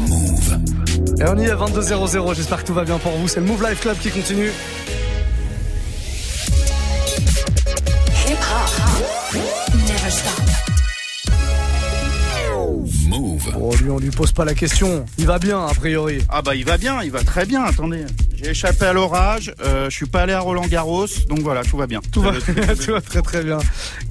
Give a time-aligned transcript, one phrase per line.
[0.00, 0.58] Move.
[1.18, 3.28] Et on y est à 22.00, j'espère que tout va bien pour vous.
[3.28, 4.50] C'est le Move Life Club qui continue.
[8.26, 9.38] Hip -hop.
[9.74, 10.42] Never stop.
[13.08, 13.52] Move.
[13.60, 15.04] Oh, lui, on lui pose pas la question.
[15.18, 16.18] Il va bien, a priori.
[16.28, 18.04] Ah bah, il va bien, il va très bien, attendez.
[18.44, 21.78] J'ai échappé à l'orage, euh, je suis pas allé à Roland Garros, donc voilà, tout
[21.78, 22.02] va bien.
[22.12, 22.32] Tout, va,
[22.84, 23.58] tout va très très bien.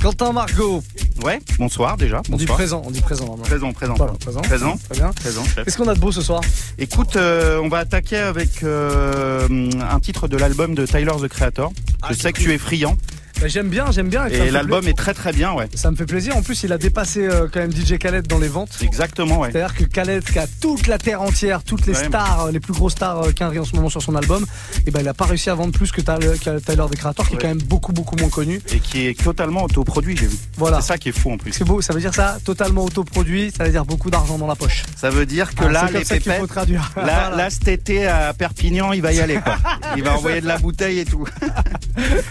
[0.02, 0.81] Quentin Margot.
[1.23, 2.23] Ouais, bonsoir déjà.
[2.31, 3.27] On dit présent, on dit présent.
[3.38, 3.93] Présent, présent.
[3.93, 4.41] présent.
[4.41, 4.77] Présent.
[4.90, 5.12] Très bien.
[5.12, 6.41] Présent, Qu'est-ce qu'on a de beau ce soir?
[6.80, 9.48] Écoute, euh, on va attaquer avec euh,
[9.80, 11.71] un titre de l'album de Tyler the Creator.
[11.77, 12.98] je ah, sais que tu es friand.
[13.41, 14.27] Bah, j'aime bien, j'aime bien.
[14.27, 15.67] Et, l'album est très très bien, ouais.
[15.73, 16.37] Ça me fait plaisir.
[16.37, 18.77] En plus, il a dépassé euh, quand même DJ Khaled dans les ventes.
[18.81, 19.51] Exactement, ouais.
[19.51, 22.73] C'est-à-dire que Khaled, qui a toute la terre entière, toutes les stars, euh, les plus
[22.73, 25.13] grosses stars euh, qu'un en ce moment sur son album, et eh ben il a
[25.13, 28.15] pas réussi à vendre plus que Tyler, The Creator, qui est quand même beaucoup beaucoup
[28.15, 28.61] moins connu.
[28.71, 30.37] Et qui est totalement autoproduit, j'ai vu.
[30.57, 30.81] Voilà.
[30.81, 31.51] C'est ça qui est fou en plus.
[31.51, 34.55] C'est beau, ça veut dire ça, totalement autoproduit, ça veut dire beaucoup d'argent dans la
[34.55, 34.84] poche.
[34.95, 36.91] Ça veut dire que ah, là, les pépettes, faut traduire.
[36.95, 39.57] Là, là, cet été à Perpignan, il va y aller quoi.
[39.97, 41.25] il va envoyer de la bouteille et tout.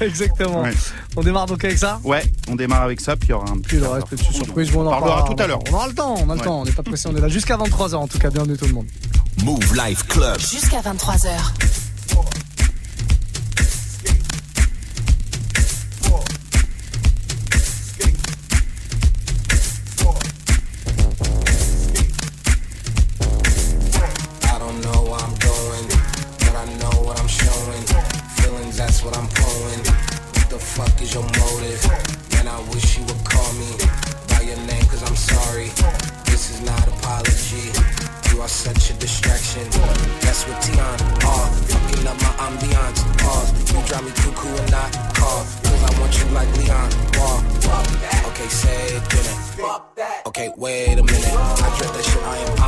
[0.00, 0.64] Exactement.
[1.17, 3.69] On démarre donc avec Ouais, on démarre avec ça, puis il y aura un petit.
[3.69, 4.71] Puis le reste, petite surprise.
[4.75, 5.61] on, en parlera tout à l'heure.
[5.71, 7.29] On aura le temps, on a le temps, on n'est pas pressé, on est là
[7.29, 8.31] jusqu'à 23h en tout cas.
[8.31, 8.87] Bienvenue tout le monde.
[9.45, 10.39] Move Life Club.
[10.39, 11.92] Jusqu'à 23h.
[50.27, 51.27] Okay, wait a minute.
[51.27, 52.62] I dread that shit, I am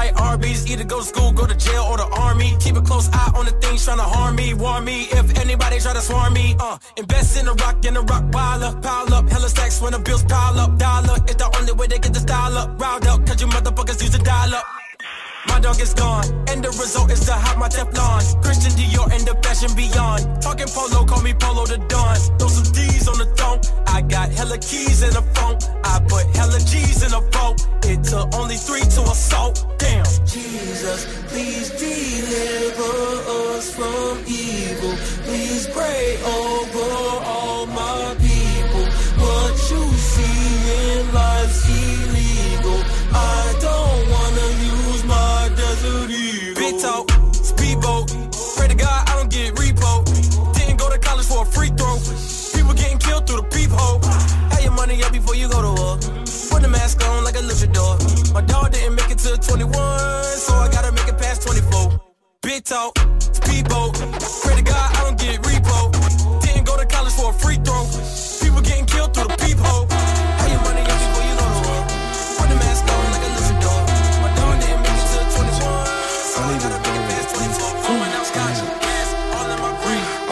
[0.00, 0.60] like Arby's.
[0.70, 2.56] Either go to school, go to jail, or the army.
[2.64, 4.98] Keep a close eye on the things trying to harm me, warn me.
[5.20, 8.64] If anybody try to swarm me, uh, invest in the rock, in the rock pile
[8.68, 9.28] up, pile up.
[9.28, 11.16] Hella stacks when the bills pile up, dollar.
[11.30, 14.14] It's the only way they get the style up, riled up, cause you motherfuckers use
[14.14, 14.64] a dial up.
[15.46, 18.42] My dog is gone, and the result is to have my Teflon.
[18.42, 20.42] Christian Dior and the fashion beyond.
[20.42, 22.16] Talking polo, call me Polo the Don.
[22.38, 23.60] Throw some D's on the throne.
[23.86, 25.56] I got hella keys in a phone.
[25.82, 27.66] I put hella G's in a boat.
[27.84, 29.64] It took only three to assault.
[29.78, 30.04] Damn.
[30.26, 32.92] Jesus, please deliver
[33.56, 34.94] us from evil.
[35.24, 36.88] Please pray over
[37.24, 38.84] all my people.
[39.24, 42.19] What you see in life's healing.
[55.30, 55.96] before you go to war.
[56.50, 58.34] Put the mask on like a luchador.
[58.34, 62.00] My dog didn't make it to 21, so I gotta make it past 24.
[62.42, 63.94] Big talk, speedboat.
[64.42, 65.92] Pray to God I don't get repo.
[66.42, 67.86] Didn't go to college for a free throw.
[68.42, 69.86] People getting killed through the peephole.
[69.86, 70.90] A I brain.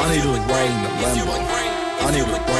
[0.08, 1.36] Need to bring the Lambo.
[2.00, 2.57] I need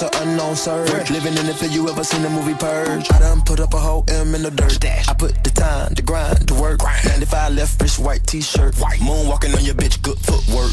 [0.00, 1.10] a unknown surge.
[1.10, 3.12] Living in the field, you ever seen the movie Purge?
[3.12, 4.82] I done put up a whole M in the dirt.
[4.82, 6.80] I put the time, the grind, the work.
[6.82, 8.74] 95 left wrist, white t-shirt.
[8.76, 9.00] White.
[9.00, 10.72] Moonwalking on your bitch, good footwork.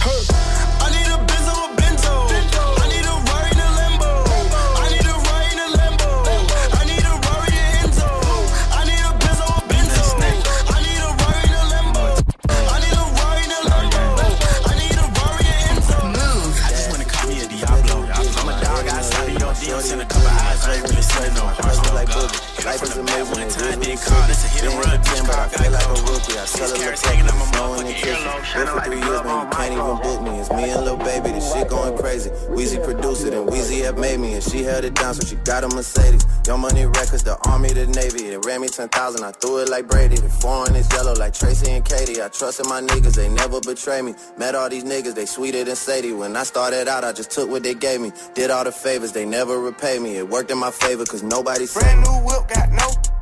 [26.39, 26.83] Like a rookie.
[26.89, 28.53] I sell it taking on my motherfucking earlobe.
[28.53, 30.39] Been for three years, man, you can't even book me.
[30.39, 32.29] It's me and Lil Baby, this shit going crazy.
[32.49, 35.35] Weezy produced it and Weezy have made me, and she held it down, so she
[35.37, 36.25] got a Mercedes.
[36.47, 38.27] Young Money Records, the Army, the Navy.
[38.27, 40.15] It ran me 10,000, I threw it like Brady.
[40.15, 42.21] The foreign is yellow like Tracy and Katie.
[42.21, 44.15] I trusted my niggas, they never betray me.
[44.37, 46.13] Met all these niggas, they sweeter than Sadie.
[46.13, 48.11] When I started out, I just took what they gave me.
[48.33, 50.17] Did all the favors, they never repay me.
[50.17, 53.18] It worked in my favor, cause nobody Brand new whip, got no.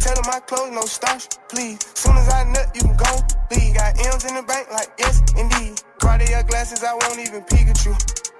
[0.00, 1.78] Tell them my clothes, no starch, please.
[1.94, 3.12] Soon as I nut, you can go
[3.50, 3.74] leave.
[3.74, 5.82] Got M's in the bank, like yes, indeed.
[5.98, 7.92] Cartier glasses, I won't even Pikachu.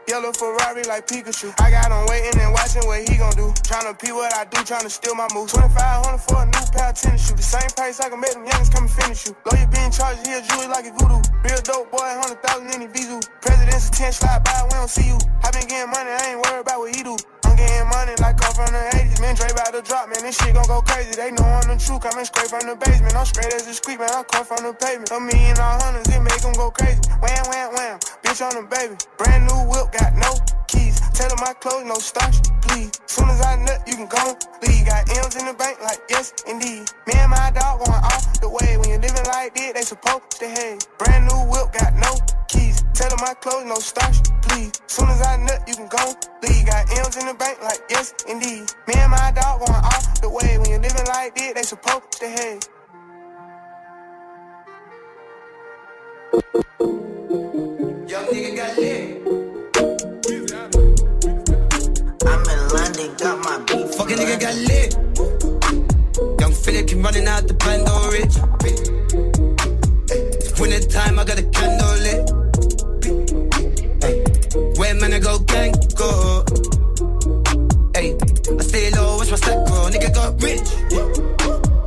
[0.08, 1.52] Yellow Ferrari like Pikachu.
[1.60, 3.52] I got him waiting and watching what he gon' do.
[3.66, 5.52] Tryna pee what I do, tryna steal my moves.
[5.52, 7.36] 2500 for a new pair of tennis shoes.
[7.36, 9.36] The same price I can make them youngins come and finish you.
[9.44, 11.20] Lawyer being charged here, jewelry like a voodoo.
[11.44, 13.20] Real dope boy, 100,000 in the Vizu.
[13.42, 15.18] President's attention slide by, we don't see you.
[15.44, 17.18] I been getting money, I ain't worried about what he do
[17.58, 19.20] getting money like I'm from the 80s.
[19.20, 21.18] Man, Dre about to drop, man, this shit gon' go crazy.
[21.18, 23.18] They know I'm the truth, coming straight from the basement.
[23.18, 25.10] I'm straight as a squeak, man, I come from the pavement.
[25.10, 27.02] A million all hundreds, it make them go crazy.
[27.18, 28.94] Wham, wham, wham, bitch on the baby.
[29.18, 30.57] Brand new whip, got no.
[31.18, 32.92] Tell them my clothes, no starch, please.
[33.06, 34.86] Soon as I nut, you can go leave.
[34.86, 36.86] Got M's in the bank, like yes, indeed.
[37.08, 38.78] Me and my dog going off the way.
[38.78, 40.86] When you living like this, they supposed to hate.
[40.96, 42.14] Brand new whip, got no
[42.46, 42.84] keys.
[42.94, 44.14] Tell them my clothes, no starch,
[44.46, 44.70] please.
[44.86, 46.14] Soon as I nut, you can go
[46.46, 46.64] leave.
[46.64, 48.70] Got M's in the bank, like yes, indeed.
[48.86, 50.56] Me and my dog going off the way.
[50.56, 52.68] When you living like this, they supposed to hate.
[58.06, 59.07] Young nigga got lit.
[64.18, 64.90] Nigga got lit.
[66.40, 68.34] Young Philip keep running out the band all rich.
[70.58, 72.22] Winter time, I got a candle lit.
[74.78, 76.42] Where man I go gang go.
[77.94, 78.16] Hey,
[78.58, 79.86] I stay low, watch my stack grow.
[79.86, 80.68] Nigga got rich.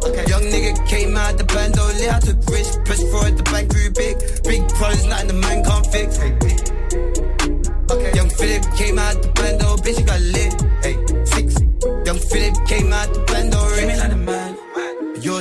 [0.08, 0.26] Okay.
[0.32, 2.14] Young nigga came out the band lit.
[2.14, 4.16] I took risk, press for it, the bank grew big.
[4.44, 6.18] Big problems, nothing the man can't fix.
[7.92, 8.12] Okay.
[8.16, 10.61] Young Philip came out the band, oh bitch, got lit.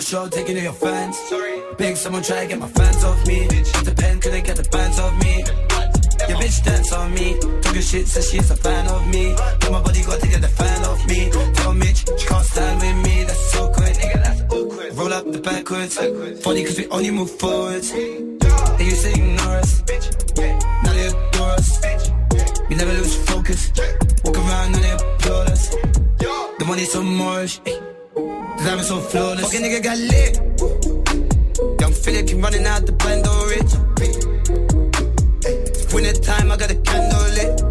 [0.01, 1.19] Your show taking to your fans.
[1.29, 1.61] Sorry.
[1.77, 3.47] Big someone try to get my fans off me.
[3.49, 5.45] Bitch, the pen couldn't get the bands off me.
[6.27, 7.39] Your bitch dance on me.
[7.61, 9.35] Talking shit, says she's a fan of me.
[9.61, 11.31] Tell my body got to get the fan off me.
[11.53, 13.25] Tell Mitch she can't stand with me.
[13.25, 14.23] That's so awkward, nigga.
[14.25, 14.97] That's awkward.
[14.97, 15.99] Roll up the backwards.
[16.45, 17.93] Funny cause we only move forwards.
[17.93, 19.83] They used to ignore us.
[20.83, 21.69] Now they adore us.
[22.71, 23.71] We never lose focus.
[24.25, 25.69] Walk around and they applaud us.
[26.59, 27.61] The money's so moorish.
[28.61, 29.47] The diamonds so flawless.
[29.47, 30.37] Fucking nigga got lit.
[31.81, 33.73] Young Philip keep running out the bando rich.
[35.95, 37.70] Winter time, I got a candle lit.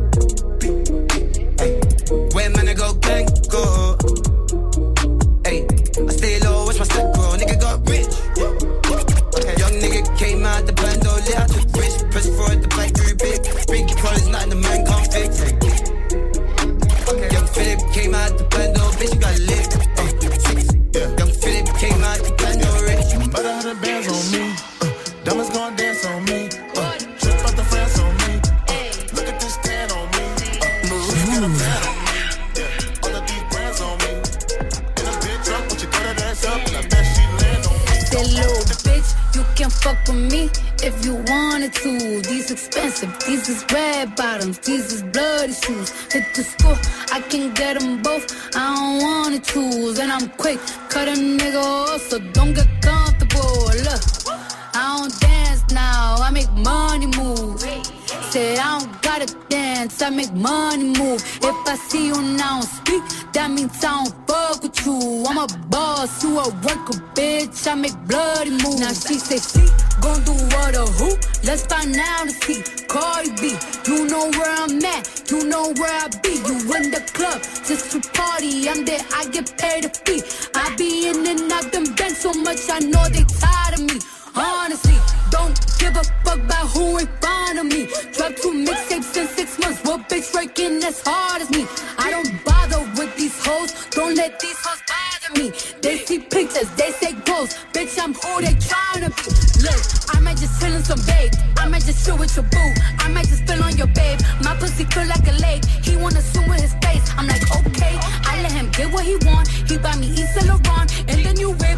[94.10, 95.52] don't let these hoes bother me.
[95.82, 97.56] They see pictures, they say ghosts.
[97.74, 99.30] Bitch, I'm who they tryna be.
[99.62, 99.82] Look,
[100.16, 101.32] I might just chill in some babe.
[101.58, 102.72] I might just chill with your boo.
[103.00, 104.20] I might just spill on your babe.
[104.44, 105.66] My pussy feel like a lake.
[105.66, 107.06] He wanna swim with his face.
[107.18, 107.98] I'm like, okay.
[108.26, 109.48] I let him get what he want.
[109.48, 111.78] He buy me East Laurent and the new whip.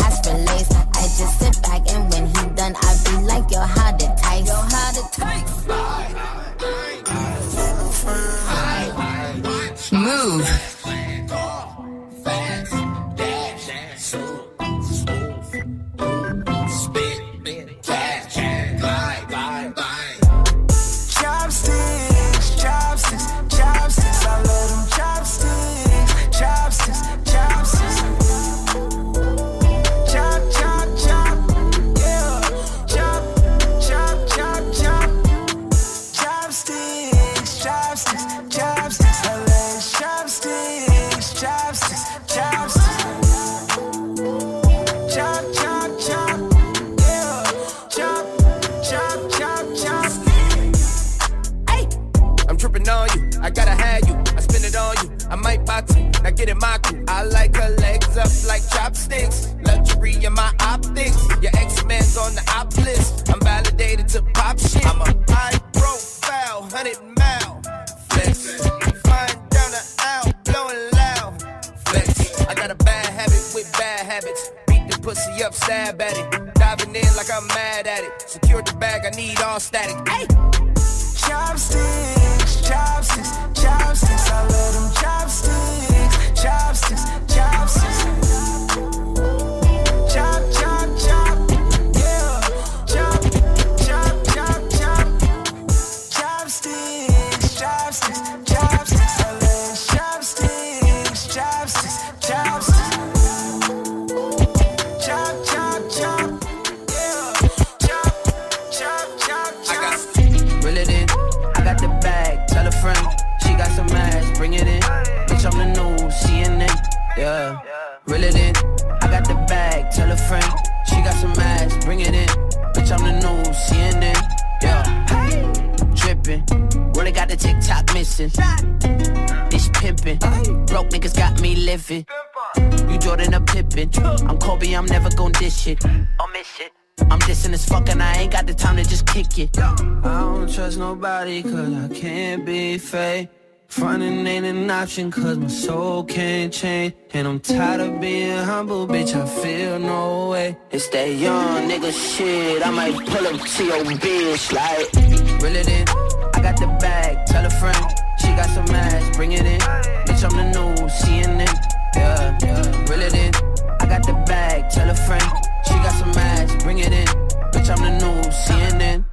[140.71, 143.29] trust nobody cause I can't be fake.
[143.67, 146.93] Frontin' ain't an option cause my soul can't change.
[147.13, 150.57] And I'm tired of being humble, bitch, I feel no way.
[150.71, 154.93] It's that young nigga shit, I might pull up to your bitch like.
[155.41, 155.87] Reel it in,
[156.35, 157.85] I got the bag, tell a friend.
[158.19, 159.59] She got some ass, bring it in.
[160.07, 161.55] Bitch, I'm the new CNN.
[161.95, 163.33] Yeah, yeah, reel it in.
[163.79, 165.23] I got the bag, tell a friend.
[165.65, 167.07] She got some ass, bring it in.
[167.53, 169.05] Bitch, I'm the new CNN.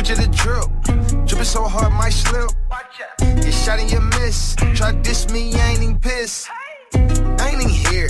[0.00, 2.48] Gucci the drip, dripping so hard might slip.
[3.18, 4.56] Get shot and you miss.
[4.74, 6.48] Try diss me, ain't even pissed.
[6.94, 8.08] Ain't even here.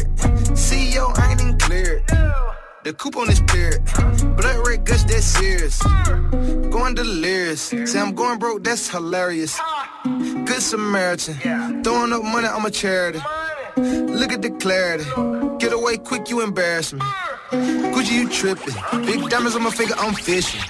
[0.54, 2.19] CEO, I ain't even cleared.
[2.82, 3.84] The coupe on this period.
[4.36, 5.82] Blood red gush, that's serious.
[6.70, 7.60] Going delirious.
[7.60, 9.60] Say I'm going broke, that's hilarious.
[10.04, 11.82] Good Samaritan.
[11.84, 13.20] Throwing up money, I'm a charity.
[13.76, 15.04] Look at the clarity.
[15.58, 17.00] Get away quick, you embarrass me.
[17.50, 18.74] Gucci, you tripping.
[19.04, 20.60] Big diamonds on my finger, I'm fishing.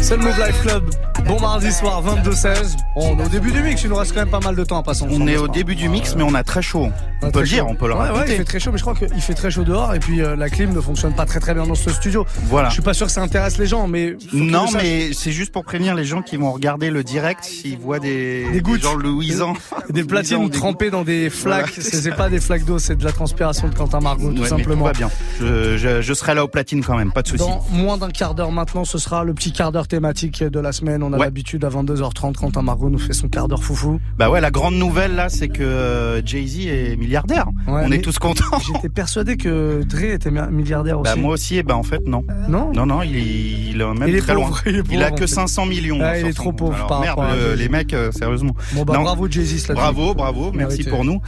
[0.00, 0.90] C'est le Move Life Club.
[1.26, 2.76] Bon mardi soir, 22-16.
[2.96, 4.78] On est au début du mix, il nous reste quand même pas mal de temps
[4.78, 5.22] à passer ensemble.
[5.22, 6.90] On est au début du mix, mais on a très chaud.
[7.22, 8.82] On peut le dire, on peut le Ouais, ouais, il fait très chaud, mais je
[8.82, 11.40] crois qu'il fait très chaud dehors et puis euh, la clim ne fonctionne pas très
[11.40, 12.24] très bien dans ce studio.
[12.44, 12.68] Voilà.
[12.68, 14.16] Je suis pas sûr que ça intéresse les gens, mais.
[14.32, 17.98] Non, mais c'est juste pour prévenir les gens qui vont regarder le direct s'ils voient
[18.00, 18.82] des, Des gouttes.
[18.82, 19.54] gens louisants.
[19.90, 23.04] Des platines des trempées dans des flaques, Voilà, c'est pas des flaques d'eau, c'est de
[23.04, 24.80] la transpiration de Quentin Margot, Ouais, tout simplement.
[24.80, 25.10] tout va bien.
[25.40, 27.38] Je, je, je serai là au platine quand même, pas de souci.
[27.44, 30.72] Dans moins d'un quart d'heure maintenant, ce sera le petit quart d'heure thématique de la
[30.72, 31.02] semaine.
[31.02, 31.24] On a Ouais.
[31.26, 34.00] l'habitude à 22h30, Quentin Margot nous fait son quart d'heure foufou.
[34.18, 37.46] Bah ouais, la grande nouvelle là, c'est que euh, Jay-Z est milliardaire.
[37.68, 38.58] Ouais, on est tous contents.
[38.66, 41.12] J'étais persuadé que Dre était mi- milliardaire aussi.
[41.13, 42.24] Bah moi aussi, et bah en fait non.
[42.48, 44.58] Non Non, non, il est, il est même Il est très pauvre, loin.
[44.66, 45.26] il Il a que en fait.
[45.26, 45.98] 500 millions.
[46.00, 48.54] Ah, hein, il est trop pauvre Alors, par merde, à les mecs, euh, sérieusement.
[48.72, 49.02] Bon bah Non.
[49.02, 49.28] bravo.
[49.74, 50.90] Bravo, bravo, merci Mérité.
[50.90, 51.20] pour nous.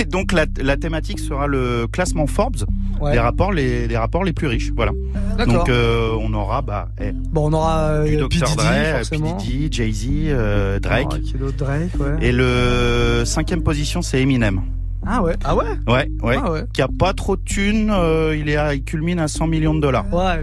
[0.00, 2.64] Et donc la, la thématique sera le classement Forbes
[3.00, 3.12] Ouais.
[3.12, 4.90] des rapports les des rapports les plus riches, voilà.
[5.36, 5.54] D'accord.
[5.54, 8.26] Donc euh, on aura bah eh, Bon, on aura du euh.
[8.26, 11.06] Dr Dre, P Jay-Z, euh, Drake.
[11.12, 12.26] Ah, Drake, ouais.
[12.26, 14.62] Et le cinquième position c'est Eminem.
[15.06, 15.64] Ah ouais, ah ouais?
[15.86, 16.38] Ouais, ouais.
[16.42, 16.64] Ah ouais.
[16.72, 19.74] Qui a pas trop de thunes, euh, il est à, il culmine à 100 millions
[19.74, 20.04] de dollars.
[20.12, 20.42] Ouais,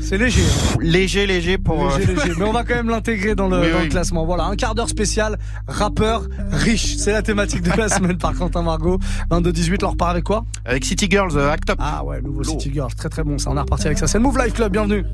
[0.00, 0.40] c'est léger.
[0.42, 0.76] hein.
[0.80, 1.84] Léger, léger pour.
[1.92, 2.32] euh, Léger, léger.
[2.38, 3.84] Mais on va quand même l'intégrer dans, le, Oui, dans oui.
[3.84, 4.24] le classement.
[4.24, 6.96] Voilà, un quart d'heure spécial, rappeur riche.
[6.96, 8.98] C'est la thématique de la semaine par Quentin Margot.
[9.30, 10.44] 22-18, on repart avec quoi?
[10.64, 11.78] Avec City Girls, euh, Act Up.
[11.80, 13.50] Ah ouais, nouveau City Girls, très très bon ça.
[13.50, 14.06] On est reparti avec ça.
[14.06, 15.04] C'est le Move Life Club, bienvenue.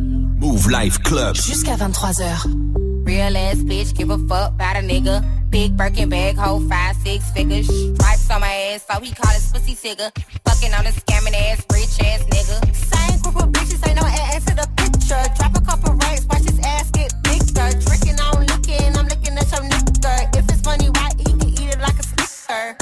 [0.00, 1.34] Move Life Club.
[1.36, 2.48] Jusqu'à 23h.
[3.12, 5.20] Real ass bitch, give a fuck about a nigga.
[5.50, 7.66] Big Birkin bag, hold five, six figures.
[7.66, 10.10] Stripes on my ass, so he call his pussy sigger.
[10.46, 12.74] Fucking on a scamming ass, rich ass nigga.
[12.74, 15.22] Same group of bitches, ain't no ass to the picture.
[15.36, 17.68] Drop a couple racks, watch his ass get bigger.
[17.84, 20.34] Drinking, I'm looking, I'm looking at your nigga.
[20.34, 22.81] If it's funny, why he can eat it like a snicker?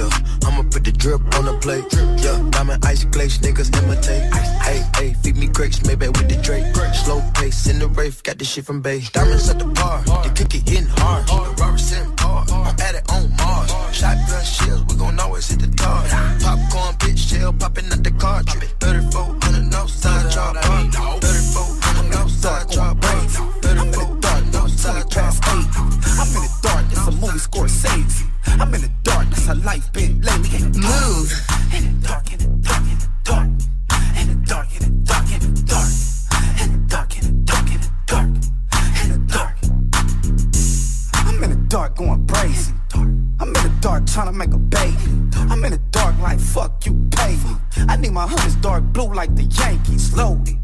[0.00, 1.84] Yeah, I'ma put the drip on the plate.
[2.24, 4.32] Yeah, diamond ice glaze, niggas imitate.
[4.64, 6.64] Hey, hey, feed me grapes, maybe with the Drake.
[7.04, 9.00] Slow pace in the rave, got this shit from Bay.
[9.12, 11.26] Diamonds at the bar, the cookie hitting hard.
[11.26, 13.70] The Robert in par, I'm at it on Mars.
[13.92, 16.02] Shotgun shells, we gon' always hit the tar.
[16.40, 18.72] Popcorn, bitch, shell popping out the cartridge.
[18.80, 25.36] 3400 no side drop, 3400 no side drop, 3400 no side drop.
[25.44, 28.29] I'm in the dark, it's a movie Scorsese.
[28.58, 30.60] I'm in the dark, that's how life been lately.
[30.80, 31.30] Move.
[31.74, 33.48] In the dark, in the dark, in the dark.
[34.18, 35.90] In the dark, in the dark, in the dark.
[36.60, 38.28] In the dark, in the dark, in the dark.
[39.02, 39.56] In the dark.
[41.14, 42.72] I'm in the dark going crazy.
[42.94, 44.96] I'm in the dark trying to make a baby.
[45.50, 47.56] I'm in the dark like fuck you pay me.
[47.88, 50.12] I need my hoodies dark blue like the Yankees.
[50.14, 50.56] Loaded.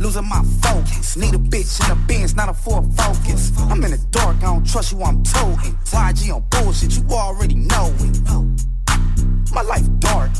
[0.00, 1.16] Losing my focus.
[1.16, 3.52] Need a bitch in a Benz, not a Ford Focus.
[3.58, 5.74] I'm in the dark, I don't trust you, I'm toting.
[5.84, 8.18] YG on bullshit, you already know it.
[9.52, 10.30] My life dark.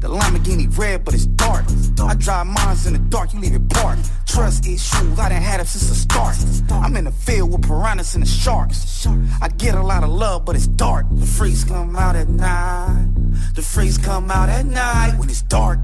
[0.00, 1.64] The Lamborghini red, but it's dark.
[2.00, 4.10] I drive mines in the dark, you leave it parked.
[4.26, 6.36] Trust issues, I done had them since the start.
[6.70, 9.06] I'm in the field with piranhas and the sharks.
[9.40, 11.06] I get a lot of love, but it's dark.
[11.12, 13.08] The freaks come out at night.
[13.54, 15.78] The freaks come out at night when it's dark.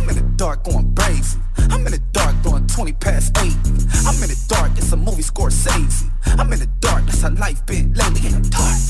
[0.00, 1.38] I'm in the dark going crazy.
[1.58, 3.42] I'm in the dark doing 20 past 8.
[3.44, 6.10] I'm in the dark, it's a movie Scorsese.
[6.38, 8.28] I'm in the dark, that's how life been lately.
[8.28, 8.80] In the dark,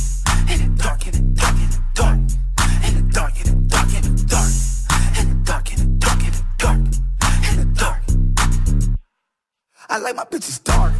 [0.48, 2.18] in the dark, in the dark, in the dark.
[2.86, 4.50] In the dark, in the dark, in the dark.
[5.18, 6.78] In the dark, in the dark, in the dark.
[7.50, 8.02] In the dark.
[9.88, 10.92] I like my bitches dark.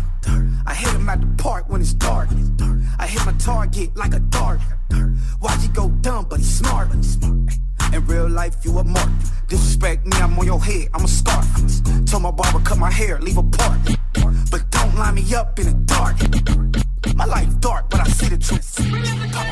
[0.66, 2.28] I hit him at the park when it's dark.
[2.98, 4.60] I hit my target like a dart.
[5.38, 6.88] Why'd you go dumb, but he's smart?
[7.92, 9.08] In real life, you a mark.
[9.50, 11.42] Disrespect me, I'm on your head, I'm a star.
[12.06, 13.80] Tell my barber, cut my hair, leave a part.
[14.48, 16.16] But don't line me up in the dark.
[17.16, 18.78] My life dark, but I see the truth.
[18.78, 19.50] Like I'm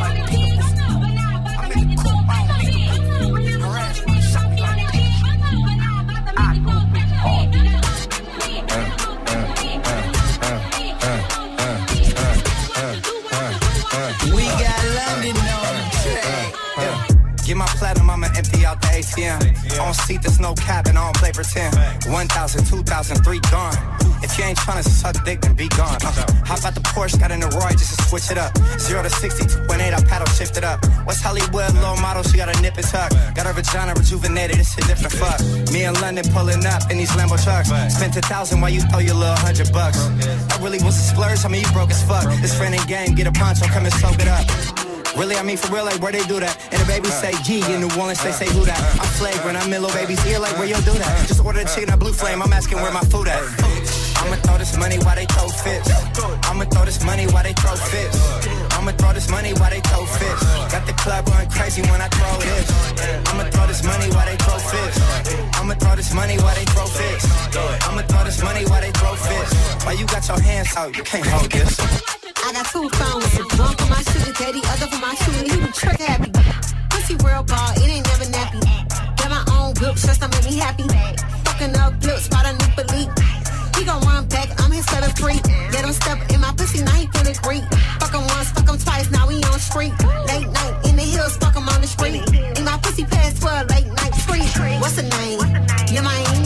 [0.00, 2.00] I don't need
[4.32, 4.62] shot me.
[6.38, 6.78] I
[17.48, 18.24] Get my platinum, I'm
[19.08, 19.40] 6 p.m.
[19.80, 21.74] On seat, there's no cap, and I don't play pretend.
[22.06, 23.76] 1,000, 2,000, 3 gone.
[24.22, 25.98] If you ain't tryna suck dick, then be gone.
[26.02, 28.56] Uh, hop out the Porsche, got in the Roy just to switch it up.
[28.78, 30.84] 0 to 60, 2.8, I paddle shift it up.
[31.04, 33.10] What's Hollywood, low model, she got a nip and tuck.
[33.34, 35.38] Got her vagina rejuvenated, it's a different fuck.
[35.72, 37.70] Me in London pulling up in these Lambo trucks.
[37.94, 39.98] Spent a thousand while you throw your little hundred bucks.
[39.98, 42.24] I really was a splurge, I mean, you broke as fuck.
[42.42, 44.87] This friend and game, get a poncho, come and soak it up.
[45.18, 46.54] Really, I mean for real, like where they do that.
[46.70, 48.78] And the baby say G in New Orleans, they say who that.
[49.02, 51.26] I'm flagrant, I'm in little baby's ear, like where you do that.
[51.26, 53.42] Just order the chicken at Blue Flame, I'm asking where my food at.
[54.22, 55.90] I'ma throw this money while they throw fits.
[56.46, 58.67] I'ma throw this money while they throw fits.
[58.88, 60.48] I'ma throw this money while they throw fists.
[60.72, 62.72] Got the club going crazy when I throw this.
[63.28, 65.00] I'ma throw this money while they throw fists.
[65.60, 67.28] I'ma throw this money while they throw fists.
[67.84, 69.84] I'ma throw this money while they throw fists.
[69.84, 70.96] Why you got your hands out?
[70.96, 71.76] You can't hold this.
[72.40, 73.28] I got two phones,
[73.60, 75.44] one for my sugar daddy, other for my shooter.
[75.52, 76.32] He be trick happy.
[76.88, 78.64] Pussy real ball, it ain't never nappy.
[79.20, 80.88] Got my own whip, just to make me happy.
[81.44, 83.12] Fucking up blips, spot a new belief.
[83.78, 85.40] He gon' run back, I'm his set of three.
[85.72, 87.62] Let him step in my pussy, now he get a green.
[88.00, 89.92] Fuck him once, fuck him twice, now we on street.
[90.26, 92.22] Late night in the hills, fuck him on the street.
[92.58, 94.80] In my pussy past 12, late night street.
[94.80, 95.38] What's the name?
[95.94, 96.37] Your mind.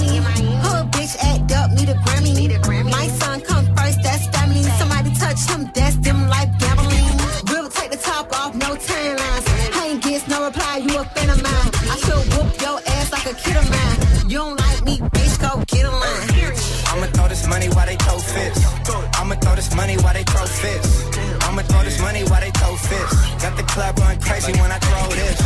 [24.43, 25.39] See when I throw this.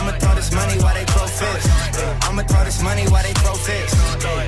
[0.00, 1.68] I'ma throw this money while they throw fists.
[2.24, 4.00] I'ma throw this money while they throw fists.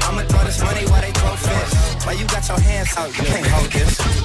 [0.09, 2.07] I'ma throw this money while they throw fists.
[2.07, 3.09] Why you got your hands out?
[3.09, 4.21] You can't hold this.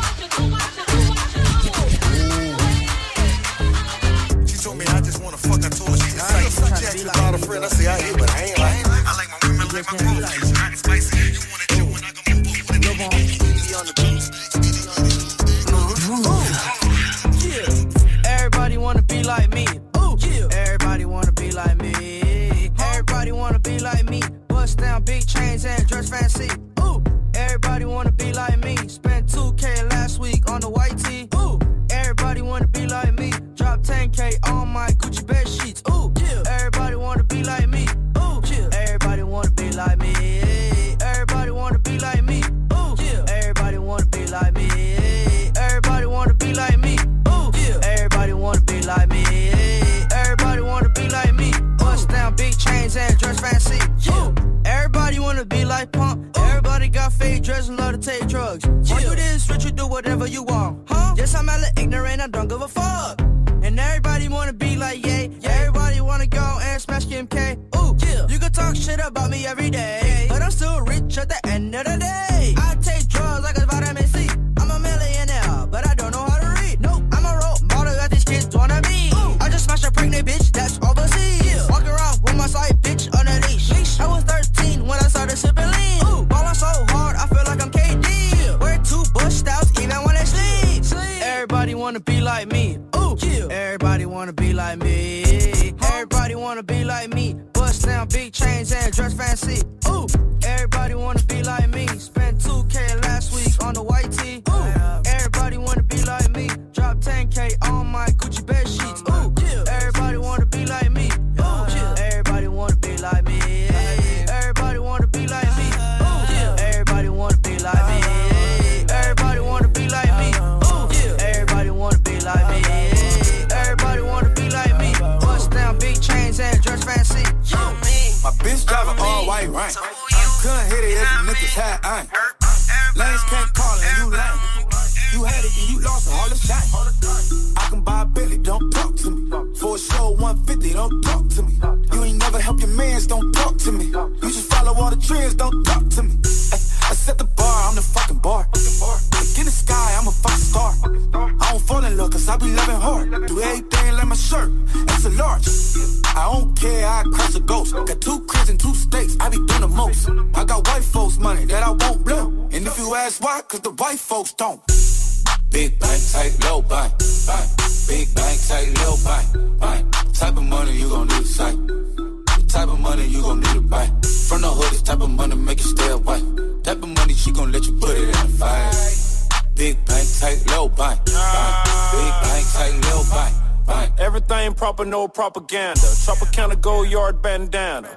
[185.17, 185.87] propaganda.
[186.05, 187.89] Tropicana go yard bandana.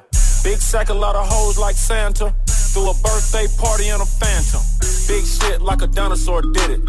[0.43, 2.35] Big sack, a lot of hoes like Santa.
[2.73, 4.63] Do a birthday party in a phantom.
[5.07, 6.81] Big shit like a dinosaur did it.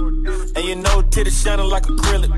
[0.56, 2.32] And you know titty shining like acrylic.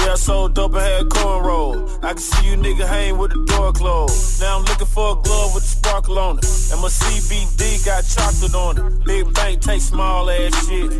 [0.00, 1.88] Yeah, I sold double head cornrow.
[2.04, 4.42] I can see you nigga hang with the door closed.
[4.42, 6.44] Now I'm looking for a glove with a sparkle on it.
[6.72, 9.04] And my CBD got chocolate on it.
[9.06, 10.90] Big bank take small ass shit.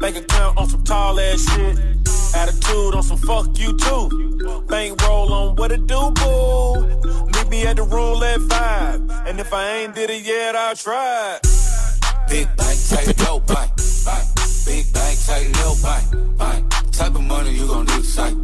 [0.00, 1.76] Make a count on some tall ass shit.
[2.34, 4.64] Attitude on some fuck you too.
[4.68, 6.86] Bankroll on what it do, boo.
[7.26, 9.00] Meet me at the rule at five.
[9.26, 11.38] And if I ain't did it yet, I'll try.
[12.28, 13.70] Big bank, take low bank,
[14.04, 14.24] bank.
[14.66, 16.92] Big bank, take low bank, bank.
[16.92, 18.36] Type of money you gon' need to sight.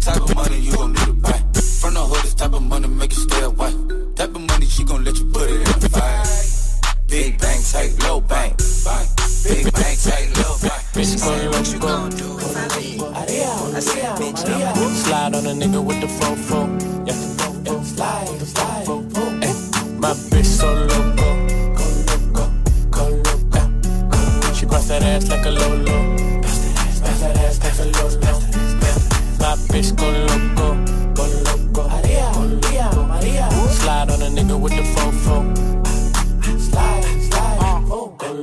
[0.00, 1.42] Type of money you gon' need to buy.
[1.80, 3.72] From the hood, this type of money make you stay away.
[4.14, 6.51] Type of money she gon' let you put it in the fire.
[7.12, 8.56] Big bank, take low bank.
[9.44, 10.82] Big bank, take low bank.
[10.96, 13.02] Bitch, tell me what you gon' do if I leave.
[13.02, 16.72] I said, bitch, I'm Slide on a nigga with the fofo.
[17.06, 17.12] Yeah,
[17.70, 17.82] yeah.
[17.82, 18.88] slide, slide.
[19.44, 19.52] Ay,
[19.98, 21.28] my bitch so loco.
[21.76, 22.44] Go loco,
[22.88, 24.54] go loco.
[24.54, 26.40] She bust that ass like a lolo.
[26.40, 28.20] Bust that ass, bust that ass like a lolo.
[29.38, 30.66] My bitch go loco,
[31.12, 31.90] go loco.
[33.68, 35.01] Slide on a nigga with the fofo.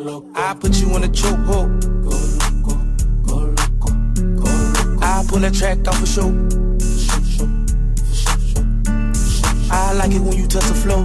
[0.02, 1.84] I put you in a chokehold.
[5.02, 6.30] I pull that track off a show.
[9.70, 11.04] I like it when you touch the floor.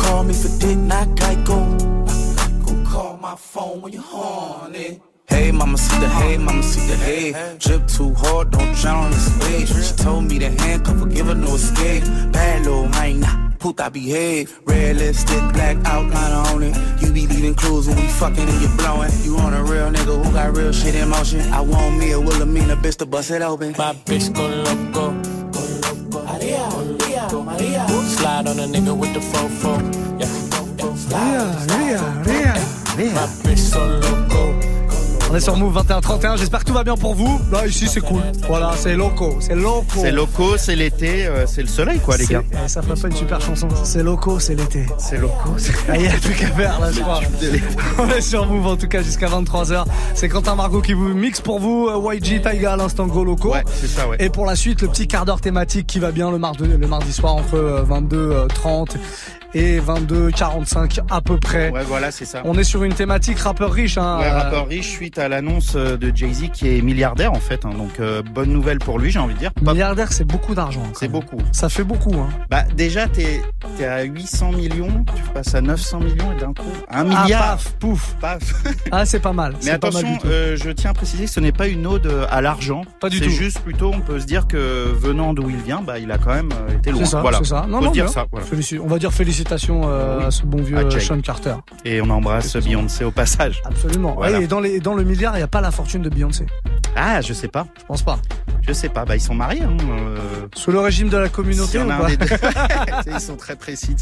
[0.00, 2.86] Call me for dick, not Geico.
[2.86, 5.00] Call my phone when you're horny.
[5.30, 7.56] Hey, mama, see the hey, mama, see the hey.
[7.58, 9.68] Drip too hard, don't drown on the stage.
[9.68, 12.04] She told me to handcuff her, give her no escape.
[12.32, 14.58] Bad little hyena, puta behave.
[14.66, 16.76] Red lipstick, black outline on it.
[17.00, 19.10] You be leaving clues when we fucking and you blowing.
[19.22, 21.40] You on a real nigga who got real shit in motion.
[21.52, 23.74] I want me a Wilhelmina bitch to bust it open.
[23.78, 25.12] My bitch go loco,
[25.52, 26.24] go loco.
[26.26, 27.88] Maria, Maria, Maria.
[27.88, 29.78] Slide on a nigga with the fofo.
[30.20, 30.28] Yeah,
[31.10, 32.52] Ria, Ria,
[32.96, 33.14] Ria.
[33.14, 34.69] My bitch so loco.
[35.30, 37.40] On est sur Move 21-31, j'espère que tout va bien pour vous.
[37.52, 38.20] Là, ici, c'est cool.
[38.48, 39.84] Voilà, c'est loco, c'est loco.
[39.94, 42.42] C'est loco, c'est l'été, euh, c'est le soleil quoi les gars.
[42.52, 43.68] eh, ça ferait pas une super chanson.
[43.84, 44.86] C'est loco, c'est l'été.
[44.98, 45.54] C'est loco.
[45.88, 47.20] Ah, Il y a plus qu'à faire là, je crois.
[47.98, 49.84] On est sur Move en tout cas jusqu'à 23h.
[50.14, 51.86] C'est Quentin Margot qui vous mixe pour vous.
[51.88, 53.52] euh, YG Taiga l'instant Go Loco.
[53.52, 54.16] Ouais, c'est ça ouais.
[54.18, 56.86] Et pour la suite, le petit quart d'heure thématique qui va bien le mardi, le
[56.88, 58.96] mardi soir entre euh, 22h30
[59.54, 61.70] et 22h45 à peu près.
[61.70, 62.42] Ouais voilà c'est ça.
[62.44, 63.98] On est sur une thématique rappeur riche.
[63.98, 67.64] Hein, Ouais, rappeur riche suite à l'annonce euh, de Jay-Z qui est milliardaire en fait.
[67.64, 67.70] hein.
[67.76, 69.52] donc euh, bonne nouvelle pour lui j'ai envie de dire.
[69.52, 70.82] Pas- Milliardaire, c'est beaucoup d'argent.
[70.94, 71.38] C'est beaucoup.
[71.52, 72.14] Ça fait beaucoup.
[72.14, 72.28] Hein.
[72.50, 73.42] Bah déjà t'es
[73.78, 77.40] es à 800 millions, tu passes à 900 millions et d'un coup un milliard.
[77.42, 78.14] Ah, paf, pouf.
[78.20, 78.40] Paf.
[78.92, 79.52] Ah, c'est pas mal.
[79.52, 82.10] Mais c'est mal attention, euh, je tiens à préciser que ce n'est pas une ode
[82.30, 82.82] à l'argent.
[83.00, 83.30] Pas du C'est tout.
[83.30, 86.34] juste plutôt, on peut se dire que venant d'où il vient, bah, il a quand
[86.34, 87.00] même été loin.
[87.04, 87.38] C'est ça, voilà.
[87.38, 87.66] c'est ça.
[87.68, 88.26] Non, Faut non, dire ça.
[88.30, 88.46] Voilà.
[88.82, 89.39] On va dire félicitations
[89.84, 90.24] euh, Oui.
[90.26, 90.90] à ce bon vieux.
[91.00, 91.54] Sean Carter.
[91.84, 93.62] Et on embrasse Beyoncé au passage.
[93.64, 94.14] Absolument.
[94.16, 94.38] Voilà.
[94.38, 96.46] Ouais, et dans, les, dans le milliard, il n'y a pas la fortune de Beyoncé.
[96.96, 97.66] Ah, je sais pas.
[97.78, 98.18] Je pense pas.
[98.66, 99.04] Je sais pas.
[99.04, 99.62] Bah, ils sont mariés.
[99.62, 100.18] Hein, euh,
[100.54, 102.26] Sous le régime de la communauté en ou pas deux.
[103.14, 103.96] Ils sont très précis.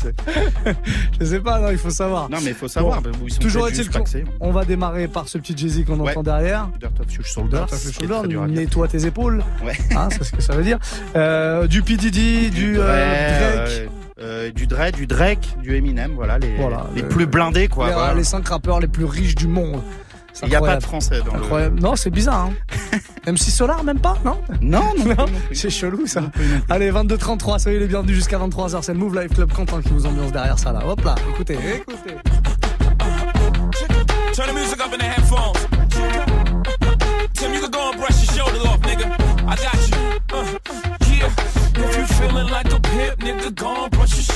[1.20, 2.28] Je sais pas, non, il faut savoir.
[2.28, 3.00] Non, mais il faut savoir.
[3.02, 3.10] Bon.
[3.10, 4.04] bah, ils sont Toujours est-il qu'on
[4.40, 6.10] on va démarrer par ce petit Jay-Z qu'on Ouais.
[6.10, 6.68] entend derrière.
[6.80, 7.06] Dirt of
[8.28, 8.46] dire.
[8.46, 9.42] nettoie tes épaules.
[9.64, 9.76] Ouais.
[9.96, 10.78] Hein, c'est ce que ça veut dire.
[11.16, 11.96] Euh, du P.
[11.96, 13.90] Diddy, du, euh, Drake.
[14.20, 17.86] Euh, du Dre, du Drake, du Eminem, voilà les, Voilà, les le- plus blindés quoi.
[17.88, 18.14] les, voilà.
[18.14, 19.82] les cinq rappeurs les plus riches du monde.
[20.42, 21.80] Il n'y a pas de français dans Incroyable.
[21.80, 22.50] Non, c'est bizarre.
[22.50, 22.98] Hein.
[23.32, 24.40] MC Solar, même pas, non.
[24.60, 25.56] Non, non, non, non plus.
[25.56, 26.22] C'est chelou ça.
[26.70, 28.82] Allez, 22-33, soyez les bienvenus jusqu'à 23h.
[28.82, 30.80] C'est le Move Live Club Quentin qui vous ambiance derrière ça là.
[30.86, 32.14] Hop là, écoutez, écoutez.
[34.32, 35.58] Turn the music up in the headphones.
[37.34, 39.06] Tim, you can go and brush your shoulders off, nigga.
[39.46, 39.96] I got you.
[40.32, 40.44] Uh,
[41.10, 41.30] yeah.
[41.80, 43.87] If you feeling like a pimp, nigga, go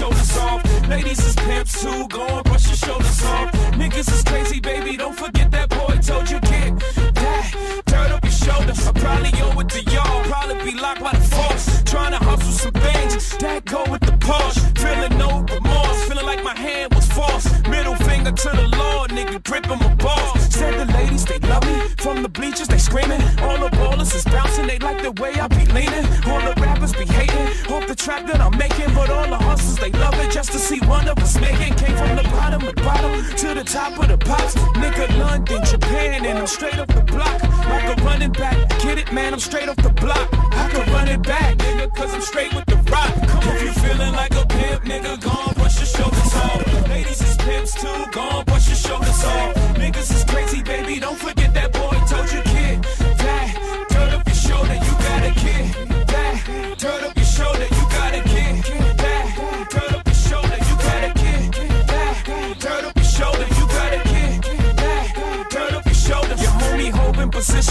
[0.03, 0.89] shoulders off.
[0.89, 3.53] Ladies is pimps too, go and brush your shoulders off.
[3.81, 6.73] Niggas is crazy, baby, don't forget that boy told you get
[7.15, 7.83] that.
[7.87, 8.87] Dirt up your shoulders.
[8.87, 10.23] I probably owe it to y'all.
[10.25, 11.83] Probably be locked by the force.
[11.85, 14.63] Trying to hustle some things that go with the Porsche.
[14.79, 17.47] Feeling no remorse, feeling like my hand was false.
[17.69, 20.41] Middle finger to the Lord, nigga, gripping my balls.
[20.59, 21.77] Said the ladies, they love me.
[21.99, 23.23] From the bleachers, they screaming.
[23.45, 26.07] All the ballers is bouncing, they like the way I be leaning.
[26.31, 27.47] All the rappers be hating.
[27.73, 29.42] Off the track that I'm making, but all the
[29.83, 31.75] they love it just to see one of us making.
[31.75, 34.55] Came from the bottom of the bottom to the top of the pops.
[34.79, 37.43] Nigga, London, Japan, and I'm straight off the block.
[37.69, 38.57] Like a running back.
[38.81, 40.29] Get it, man, I'm straight off the block.
[40.33, 43.13] I can run it back, nigga, cause I'm straight with the rock.
[43.29, 45.42] Come if you feeling like a pimp, nigga, go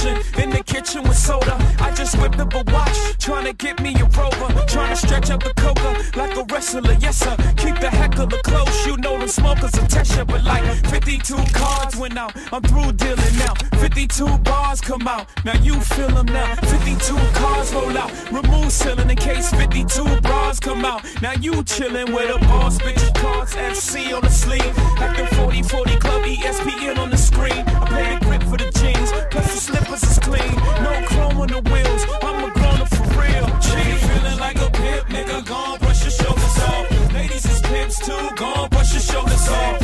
[0.05, 1.55] in the kitchen with soda.
[1.79, 4.65] I just whipped up a watch, trying to get me a rover.
[4.67, 7.35] Trying to stretch out the coca like a wrestler, yes sir.
[7.57, 10.23] Keep the heck of heckler close, you know them smokers test ya.
[10.23, 13.53] But like 52 cards went out, I'm through dealing now.
[13.79, 16.55] 52 bars come out, now you feel them now.
[16.55, 21.03] 52 cars roll out, remove ceiling in case 52 bras come out.
[21.21, 24.75] Now you chillin' with a boss, bitch, cards FC on the sleeve.
[25.21, 27.63] The 40 40 Club ESPN on the screen.
[27.67, 30.55] I the for the jeans, plus the slippers is clean.
[30.83, 33.47] No chrome on the wheels, I'm a grown up for real.
[33.61, 37.13] She feeling like a pimp, nigga, gon' brush your shoulders off.
[37.13, 39.80] Ladies is pimps too, gon' brush your shoulders off.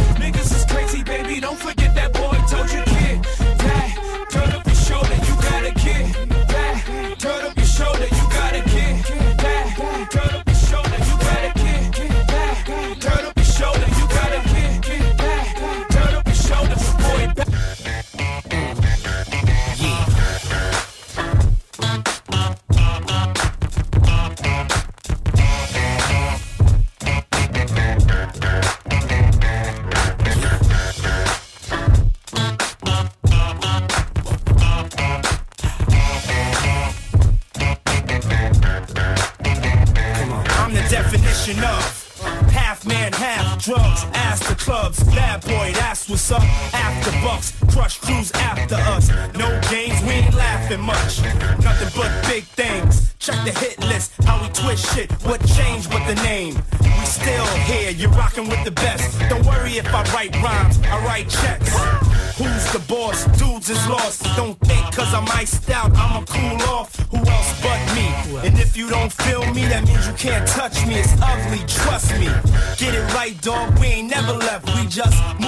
[75.09, 75.46] No.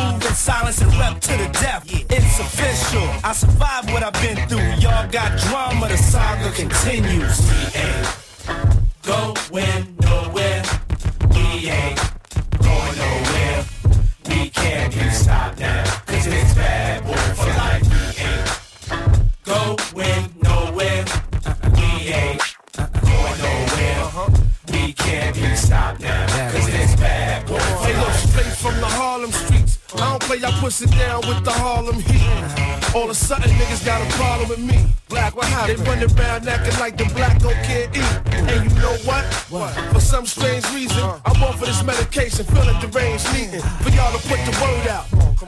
[30.69, 32.95] Don't play, I push it down with the Harlem heat.
[32.95, 34.85] All of a sudden, niggas got a problem with me.
[35.07, 35.79] Black, what happened?
[35.79, 38.33] They running around acting like the black don't can't eat.
[38.33, 39.25] And you know what?
[39.49, 39.73] What?
[39.93, 44.21] For some strange reason, I'm off for this medication, feeling deranged, needing for y'all to
[44.27, 45.05] put the word out.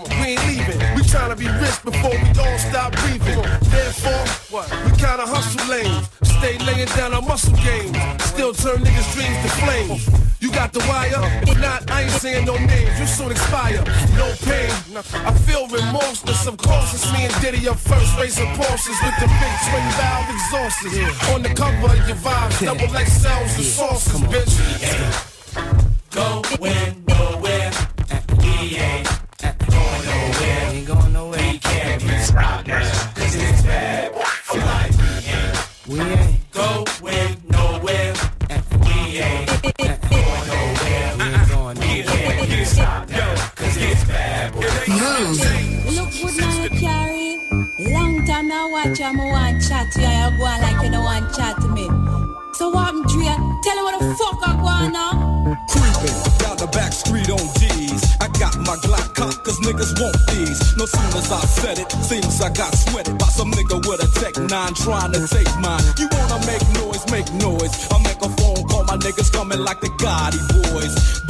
[0.10, 0.80] We ain't leaving.
[0.96, 3.42] We trying to be rich before we all stop breathing.
[3.70, 4.24] Therefore,
[4.86, 6.10] we kinda hustle lanes.
[6.24, 7.98] Stay laying down our muscle games.
[8.24, 10.10] Still turn niggas' dreams to flames.
[10.40, 11.22] You got the wire?
[11.72, 13.00] Not, I ain't saying no names.
[13.00, 13.82] You soon expire.
[14.20, 14.72] No pain.
[15.24, 16.22] I feel remorse.
[16.46, 20.28] Of course, it's me and Diddy up first, racing Porsches with the big twin valve
[20.36, 21.32] exhausts.
[21.34, 24.54] On the cover of your vibes, double XLs and sauces, bitch.
[26.12, 27.01] Going nowhere.
[48.92, 50.08] Watch you, I want chat to you.
[50.08, 51.88] You go on like you don't want chat to me.
[52.54, 53.26] So what I'm Dre?
[53.64, 55.58] Tell me what the fuck I go on now.
[55.70, 58.04] Creeping down the back street on G's.
[58.20, 60.60] I got my Glock cocked cause niggas want these.
[60.78, 64.10] No soon as I said it, seems I got sweated by some nigga with a
[64.20, 65.84] tech nine trying to take mine.
[65.98, 67.88] You wanna make noise, make noise.
[67.92, 71.22] I make a phone call, my niggas coming like the Gotti boys.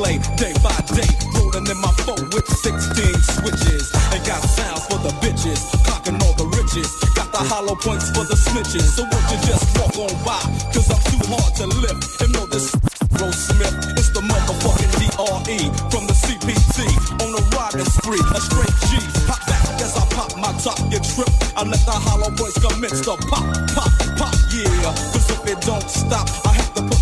[0.00, 1.12] Play day by day.
[1.36, 2.80] Rolling in my phone with 16
[3.36, 3.84] switches.
[4.16, 6.88] And got sounds for the bitches, cocking all the riches.
[7.12, 8.96] Got the hollow points for the snitches.
[8.96, 10.40] So won't you just walk on by?
[10.72, 12.00] Cause I'm too hard to lift.
[12.24, 12.72] And know this
[13.20, 15.60] Rose Smith, it's the motherfucking DRE
[15.92, 16.88] from the CPT.
[17.20, 19.04] On the riding spree, a straight G.
[19.28, 21.36] Pop back as I pop my top, get tripped.
[21.60, 23.44] I let the hollow points commence to pop,
[23.76, 24.96] pop, pop, yeah.
[25.12, 26.24] Cause if it don't stop,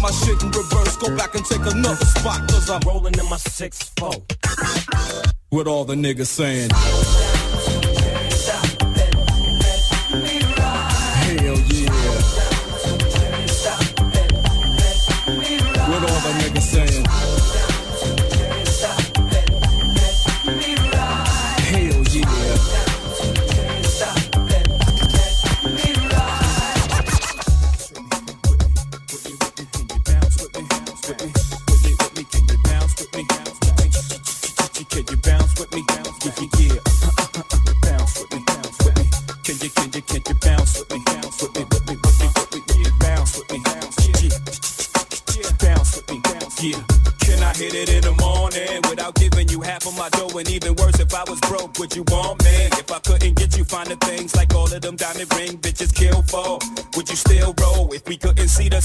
[0.08, 0.96] Reverse.
[0.96, 2.40] Go back and take another spot.
[2.48, 4.22] Cause I'm rolling in my 6-4.
[5.50, 6.70] With all the niggas saying.
[11.28, 11.92] Hell yeah.
[15.88, 17.27] What all the niggas saying?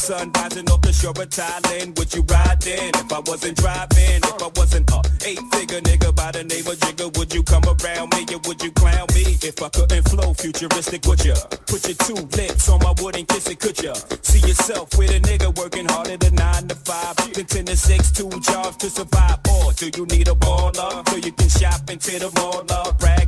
[0.03, 2.91] Sun rising off the shore of Thailand, would you ride then?
[2.93, 7.07] If I wasn't driving, if I wasn't a eight-figure nigga by the name of Jigga,
[7.17, 9.39] would you come around me or would you clown me?
[9.39, 11.35] If I couldn't flow futuristic, would ya?
[11.71, 13.93] Put your two lips on my wood and kiss it, could ya?
[14.21, 18.11] See yourself with a nigga working harder than nine to five, then ten to six,
[18.11, 19.39] two jobs to survive.
[19.55, 22.67] Or do you need a baller so you can shop into the mall?
[22.99, 23.22] Brag,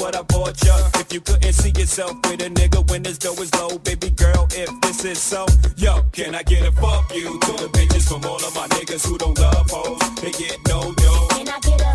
[0.00, 0.76] what I bought ya.
[0.94, 4.46] If you couldn't see yourself with a nigga when this dough is low, baby girl,
[4.52, 8.24] if this is so, yo, can I get a fuck you to the bitches from
[8.24, 9.98] all of my niggas who don't love hoes?
[10.20, 11.28] They get no dough.
[11.30, 11.92] Can I get a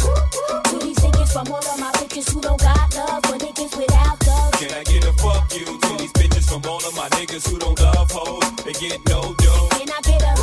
[0.70, 4.28] to these niggas from all of my bitches who don't got love for niggas without
[4.28, 4.52] love?
[4.54, 7.58] Can I get a fuck you to these bitches from all of my niggas who
[7.58, 8.44] don't love hoes?
[8.66, 9.70] They get no dough.
[9.72, 10.34] Can I get a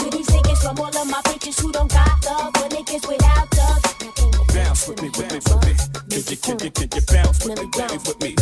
[0.00, 3.48] to these niggas from all of my bitches who don't got love for niggas without
[3.56, 3.82] love?
[4.54, 5.91] Bounce with me, with me, with me.
[6.12, 8.36] Can you, can you, can you bounce with me, uh, baby, with me?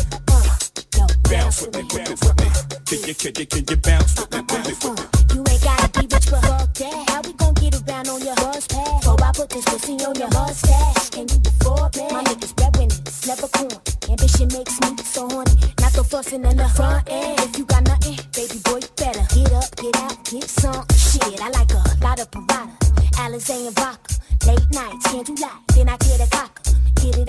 [1.30, 2.50] Bounce with me, bounce with me.
[2.82, 4.38] Can you, can you, can you bounce with me.
[4.38, 7.10] Uh, uh, you ain't gotta be rich, but fuck that.
[7.10, 9.06] How we gon' get around on your horse pad?
[9.06, 11.10] Oh, I put this pussy on your horse stash.
[11.10, 12.10] Can you afford that?
[12.10, 13.70] My niggas breadwinners, never corn.
[14.10, 15.54] Ambition makes me so horny.
[15.78, 17.38] Not so fussing in the front end.
[17.38, 21.40] If you got nothing, baby boy, better get up, get out, get some shit.
[21.40, 22.74] I like a lot of pirata,
[23.22, 24.16] Alizé and vodka.
[24.44, 25.58] Late nights, Can you lie?
[25.76, 26.39] then I get a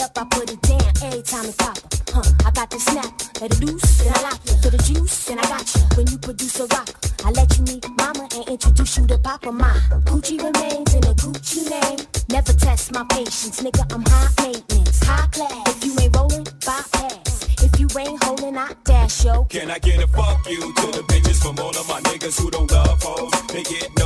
[0.01, 1.81] up, I put it down every time it proper.
[2.11, 5.25] Huh, I got the snap, let it loose, then I lock you to the juice,
[5.25, 5.81] then I got you.
[5.95, 6.89] When you produce a rock,
[7.23, 9.51] I let you meet mama and introduce you to Papa.
[9.51, 9.69] My
[10.09, 11.99] Gucci remains in a Gucci name.
[12.29, 13.83] Never test my patience, nigga.
[13.93, 15.77] I'm high maintenance, high class.
[15.77, 17.63] If you ain't rolling, bypass.
[17.63, 19.45] If you ain't holding, I dash yo.
[19.45, 22.49] Can I get a fuck you to the bitches from all of my niggas who
[22.49, 23.31] don't love hoes?
[23.47, 24.00] They get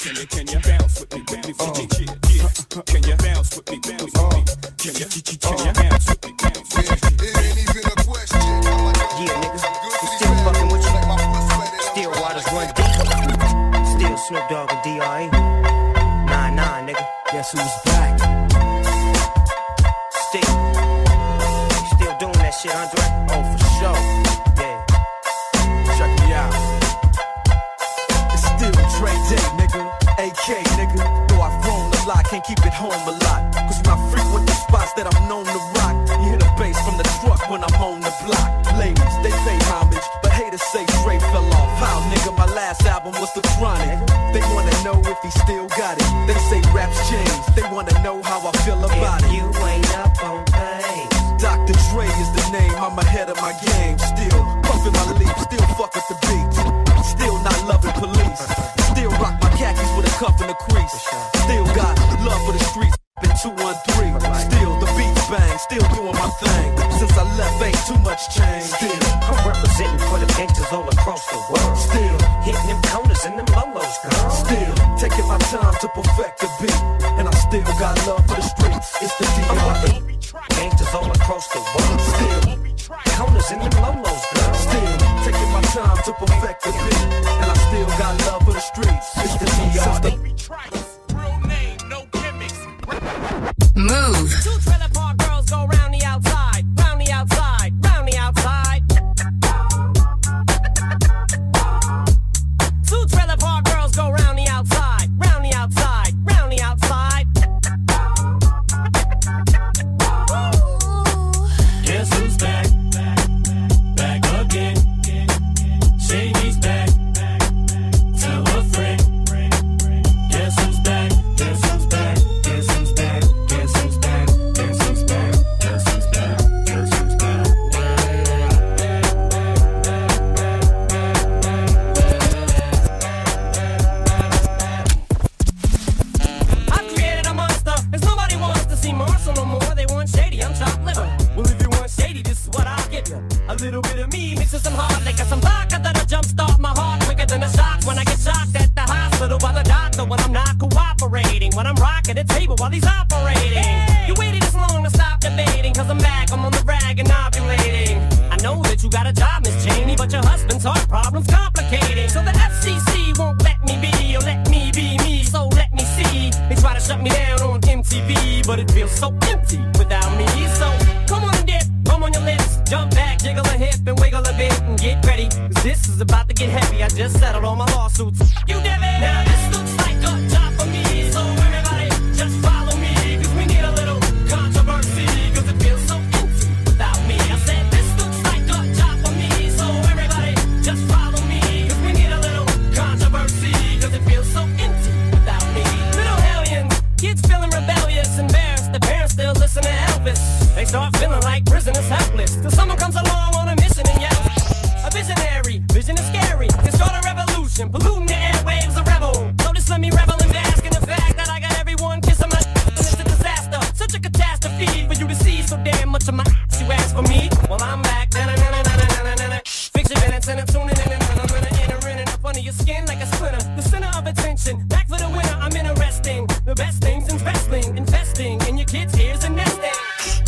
[0.00, 1.20] Can you, bounce with me.
[1.26, 2.06] Can you bounce with me.
[2.08, 2.14] Can
[2.64, 3.76] you, can you bounce with me.
[7.20, 8.40] It ain't even a question.
[9.20, 9.60] Yeah, nigga,
[10.00, 10.92] we still fucking with you.
[11.92, 12.96] Still waters run deep.
[13.92, 15.26] Still Snoop Dogg and D.R.E.
[15.28, 17.06] Nah, nah, nigga.
[17.30, 17.89] Guess who's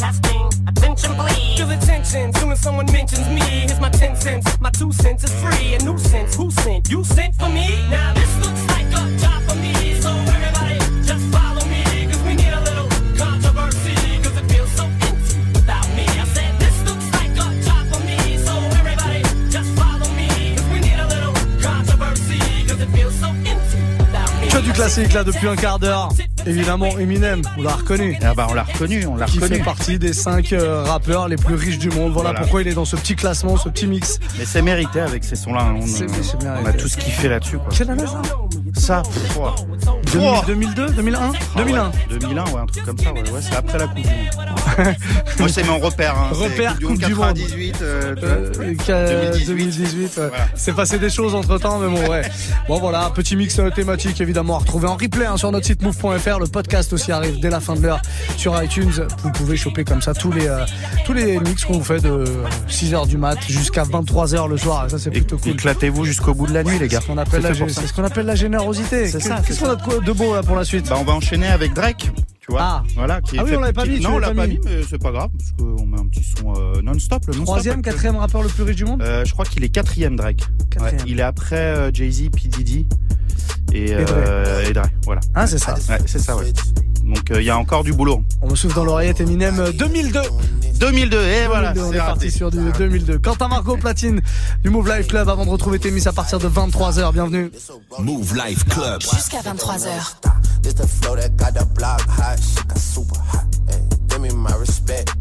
[0.03, 1.59] Broadcasting, attention please.
[1.59, 3.41] Feel attention, soon as someone mentions me.
[3.41, 5.75] Here's my ten cents, my two cents is free.
[5.75, 6.91] A nuisance, who sent?
[6.91, 7.69] You sent for me?
[7.89, 10.82] Now this looks like a job for me, so everybody
[24.83, 26.09] classique là depuis un quart d'heure.
[26.45, 28.19] Évidemment, Eminem, on l'a reconnu.
[28.21, 29.59] Ah bah on l'a reconnu, on l'a Qui reconnu.
[29.59, 32.13] fait partie des 5 rappeurs les plus riches du monde.
[32.13, 32.41] Voilà, Voilà.
[32.41, 34.19] pourquoi il est dans ce petit classement, ce petit mix.
[34.39, 35.61] Mais c'est mérité avec ces sons-là.
[35.63, 35.75] hein.
[35.79, 36.69] On, C'est- c'est on mérité.
[36.69, 37.59] a tous kiffé là-dessus.
[37.71, 38.03] Quelle année
[38.75, 39.03] ça
[39.39, 39.55] ouah.
[40.13, 40.43] 2000, Ouah.
[40.47, 41.19] 2002, 2001,
[41.55, 41.85] Ah 2001.
[41.85, 43.13] ouais, 2001, ouais, un truc comme ça.
[43.13, 44.13] Ouais, ouais, c'est après la Coupe du Monde.
[45.39, 46.15] Moi, c'est mon repère.
[46.17, 46.29] Hein.
[46.33, 47.35] Repère Coupe du Monde.
[47.39, 47.77] 98.
[47.83, 48.65] euh, tu vois.
[48.65, 48.75] Euh,
[49.33, 50.31] qu'à 2018, ouais.
[50.55, 52.23] C'est passé des choses entre temps, mais bon, ouais.
[52.69, 55.83] Bon, voilà, petit mix euh, thématique évidemment à retrouver en replay hein, sur notre site
[55.83, 56.39] move.fr.
[56.39, 58.01] Le podcast aussi arrive dès la fin de l'heure
[58.37, 58.93] sur iTunes.
[59.23, 60.65] Vous pouvez choper comme ça tous les, euh,
[61.05, 62.25] tous les mix qu'on vous fait de
[62.69, 64.87] 6h du mat jusqu'à 23h le soir.
[64.89, 65.53] Ça, c'est plutôt cool.
[65.53, 67.01] Éclatez-vous jusqu'au bout de la nuit, les gars.
[67.03, 69.09] C'est la ce qu'on appelle la générosité.
[69.09, 71.05] C'est ça, Qu'est-ce qu'on a de, quoi- de beau là pour la suite Bah, on
[71.05, 72.11] va enchaîner avec Drake.
[72.41, 72.83] Tu vois Ah.
[72.97, 74.59] voilà, qui Ah oui, on l'avait pas mis, Non, on l'a pas mis.
[74.65, 77.23] mais c'est pas grave, parce qu'on met un petit son euh, non-stop.
[77.27, 79.69] le non-stop Troisième, quatrième rappeur le plus riche du monde Euh, je crois qu'il est
[79.69, 80.43] quatrième Drake.
[80.71, 80.97] Quatrième.
[81.03, 82.49] Ouais, il est après euh, Jay-Z, P.
[82.49, 82.87] Diddy
[83.73, 84.83] et, euh, et Dre.
[85.05, 85.21] Voilà.
[85.35, 85.75] Ah, c'est ça.
[85.89, 86.53] Ouais, c'est ça, ouais.
[87.03, 88.23] Donc euh, il y a encore du boulot.
[88.41, 90.21] On me souffle dans l'oreillette Eminem euh, 2002.
[90.79, 93.19] 2002, et voilà, 2002, on est parti sur du 2002.
[93.19, 94.21] Quentin Marco Platine
[94.65, 97.13] du Move Life Club avant de retrouver tes miss à partir de 23h.
[97.13, 97.53] Bienvenue.
[98.01, 99.01] Move Life Club.
[99.01, 100.17] Jusqu'à 23h.
[100.63, 103.45] This the flow that got the block hot, shit got super hot.
[103.69, 105.13] Ay, give me my respect,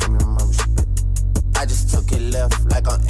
[0.00, 0.88] give me my respect.
[1.60, 3.00] I just took it left like on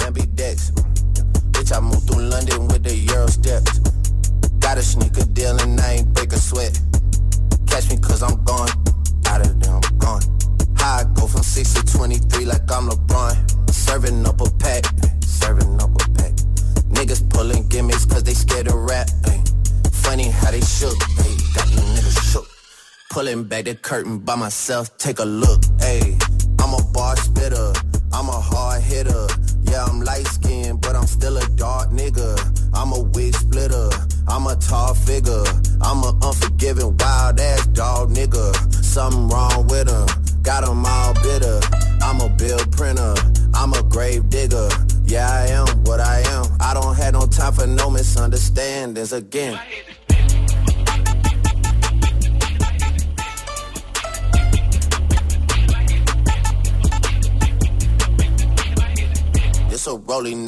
[23.81, 25.61] curtain by myself, take a look,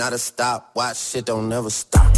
[0.01, 0.71] not a stop.
[0.73, 2.11] Watch shit don't never stop.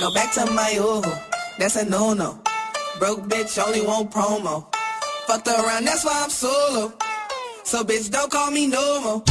[0.00, 1.04] Go back to my old,
[1.58, 2.40] that's a no-no.
[2.98, 4.74] Broke bitch only want promo.
[5.26, 6.94] Fucked around, that's why I'm solo.
[7.64, 9.22] So bitch, don't call me no more.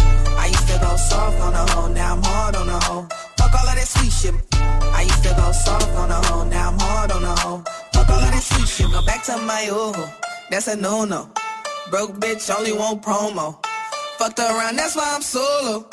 [0.44, 3.08] I used to go soft on the hoe, now I'm hard on the hoe.
[3.38, 4.36] Fuck all of that sweet shit.
[4.54, 7.64] I used to go soft on the hoe, now I'm hard on the hoe.
[8.08, 8.92] That sweet shit.
[8.92, 9.98] Go back to my old,
[10.50, 11.30] that's a no-no.
[11.90, 13.58] Broke bitch only want promo.
[14.18, 15.88] Fucked around, that's why I'm solo.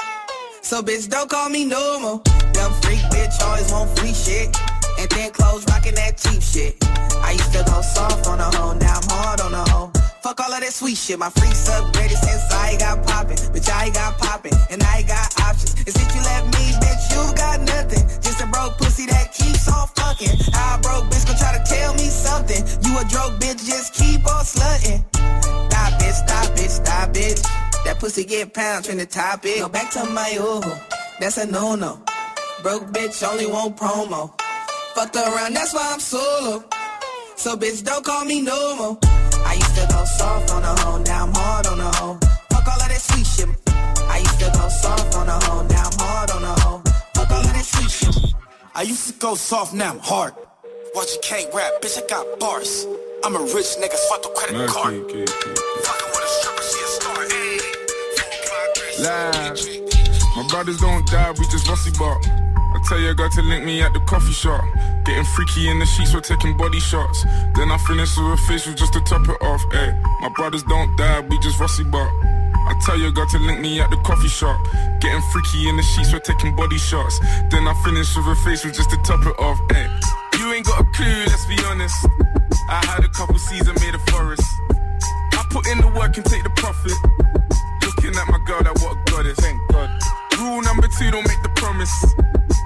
[0.63, 2.23] So bitch, don't call me no more.
[2.53, 4.57] Them freak bitch always want free shit.
[4.99, 6.77] And then clothes rocking that cheap shit.
[7.23, 9.94] I used to go soft on the hoe, now I'm hard on the hoe.
[10.25, 11.19] Fuck all of that sweet shit.
[11.19, 13.37] My freaks upgraded since I got poppin'.
[13.53, 15.77] Bitch, I got poppin', and I got options.
[15.85, 18.09] And since you left me, bitch, you got nothing.
[18.25, 20.33] Just a broke pussy that keeps on fucking.
[20.33, 22.57] A broke bitch gon' try to tell me something.
[22.89, 25.05] You a broke bitch, just keep on slutting.
[25.69, 27.85] Stop bitch, stop bitch, stop bitch.
[27.85, 29.59] That pussy get pounds from the top it.
[29.59, 30.65] Go back to my old,
[31.21, 32.01] that's a no-no.
[32.63, 34.33] Broke bitch only want promo.
[34.95, 36.65] Fucked around, that's why I'm solo.
[37.37, 39.14] So bitch, don't call me no more.
[39.85, 42.19] I used to go soft on the hoe, now I'm hard on the hoe.
[42.51, 43.49] Fuck all of that sweet shit.
[44.09, 46.83] I used to go soft on the hoe, now I'm hard on the hoe.
[47.15, 48.35] Fuck all of that sweet shit.
[48.75, 50.33] I used to go soft, now I'm hard.
[50.95, 52.87] Watch you can't rap, bitch, I got bars.
[53.25, 54.95] I'm a rich nigga, fuck the credit card.
[54.95, 57.21] Fucking with a stripper, she a star.
[59.05, 59.59] Live.
[60.37, 62.25] My brothers don't die, we just rusty bark.
[62.89, 64.63] Tell your girl to link me at the coffee shop.
[65.07, 67.25] Getting freaky in the sheets, we're taking body shots.
[67.57, 69.65] Then I finish with a facial just to top it off.
[69.73, 72.13] Ay, my brothers don't die, we just rusty bark.
[72.13, 74.61] I tell your girl to link me at the coffee shop.
[75.01, 77.21] Getting freaky in the sheets, we're taking body shots.
[77.49, 79.59] Then I finish with a facial just to top it off.
[79.73, 79.89] Ay,
[80.39, 81.97] you ain't got a clue, let's be honest.
[82.69, 84.45] I had a couple seasons made a forest.
[85.33, 86.93] I put in the work and take the profit.
[87.81, 89.41] Looking at my girl, that what a goddess.
[89.41, 89.89] Thank God.
[90.39, 92.15] Rule number two, don't make the promise.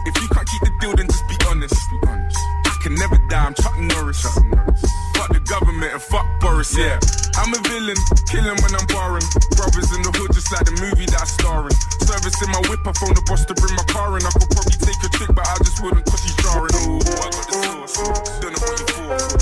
[0.09, 1.76] If you can't keep the deal, then just be honest.
[1.92, 2.40] Be honest.
[2.64, 4.24] I can never die, I'm Chuck Norris.
[4.24, 4.80] Chuck Norris.
[5.20, 6.96] Fuck the government and fuck Boris, yeah.
[7.36, 9.28] I'm a villain, killing when I'm barring.
[9.52, 11.76] Brothers in the hood, just like the movie that I'm starring.
[12.09, 14.24] Service in my whip, I phone the boss to bring my car in.
[14.24, 16.72] I could probably take a trick, but I just wouldn't cause he's jarring.
[16.88, 18.40] Ooh, I got the sauce.
[18.40, 19.38] Don't know what you for.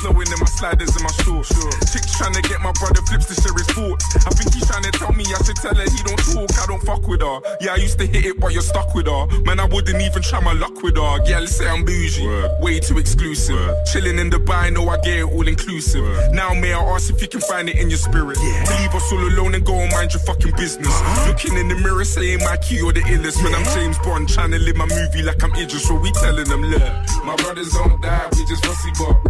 [0.00, 1.52] Up in my sliders and my shorts.
[1.92, 4.04] Chicks trying to get my brother flips to share his thoughts.
[4.26, 6.66] I think he's trying to tell me I should tell her he don't talk, I
[6.66, 7.40] don't fuck with her.
[7.60, 9.26] Yeah, I used to hit it, but you're stuck with her.
[9.44, 11.20] Man, I wouldn't even try my luck with her.
[11.28, 12.24] Yeah, let's say I'm bougie,
[12.60, 13.60] way too exclusive.
[13.92, 16.32] Chilling in Dubai, know I get it all inclusive.
[16.32, 18.36] Now, may I ask if you can find it in your spirit?
[18.36, 20.96] To leave us all alone and go and mind your fucking business.
[21.26, 23.44] Looking in the mirror, saying my key or the illest.
[23.44, 26.48] When I'm James Bond, trying to live my movie like I'm Idris, so we telling
[26.48, 26.82] them, look,
[27.24, 29.20] my brothers don't die, we just fussy bop.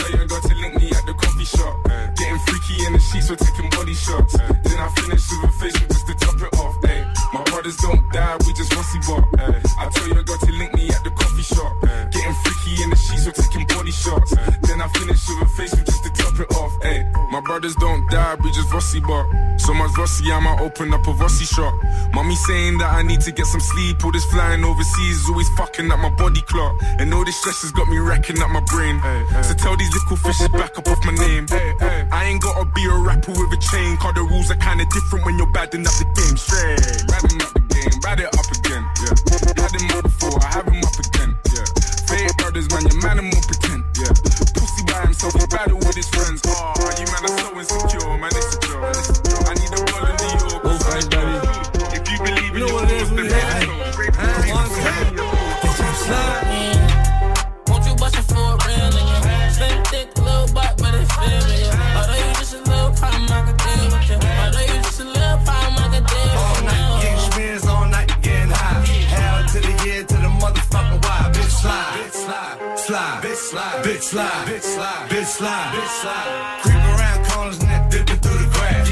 [0.00, 1.76] Tell you, I got to link me at the coffee shop.
[2.16, 4.32] Getting freaky in the sheets, we're taking body shots.
[4.36, 6.69] Then I finish with a facial just to top it off.
[6.84, 7.06] Ay.
[7.32, 9.24] My brothers don't die, we just fussy bop.
[9.38, 11.72] I tell you, I got to link me at the coffee shop.
[12.10, 14.34] Getting freaky in the sheets, we're taking body shots.
[14.62, 16.72] Then I finish with a facial just to top it off.
[16.82, 17.06] Ay.
[17.30, 19.26] My brothers don't die, we just fussy bop.
[19.58, 21.74] So much fussy, I might open up a fussy shop.
[22.12, 24.04] Mommy saying that I need to get some sleep.
[24.04, 26.74] All this flying overseas is always fucking up my body clock.
[26.98, 29.00] And all this stress has got me racking up my brain.
[29.44, 31.46] So tell these little fishes back up off my name.
[32.10, 33.96] I ain't gotta be a rapper with a chain.
[33.98, 36.36] Cause the rules are kinda different when you're badding up the game.
[36.36, 36.69] Straight.
[37.08, 38.84] Badding up the game, ride it up again.
[39.02, 39.14] Yeah.
[39.58, 41.30] Had him up before, I have him up again.
[41.50, 41.66] Yeah.
[42.06, 43.82] Fake brothers, man, your man, I'm more pretend.
[43.98, 44.12] Yeah.
[44.54, 46.42] Pussy by himself, he battle with his friends.
[46.46, 48.82] Oh, you man are so insecure, man, it's a joke.
[48.82, 49.46] man, it's a joke.
[49.46, 50.62] I need a ball in New York.
[50.64, 50.78] Oh,
[51.10, 51.36] baby.
[51.96, 52.99] If you believe in your moves, then
[73.40, 76.60] slide, bitch slide, bitch slide, bitch slide, bitch slide, bitch slide.
[76.62, 78.88] Creep around corners and that dipping through the grass.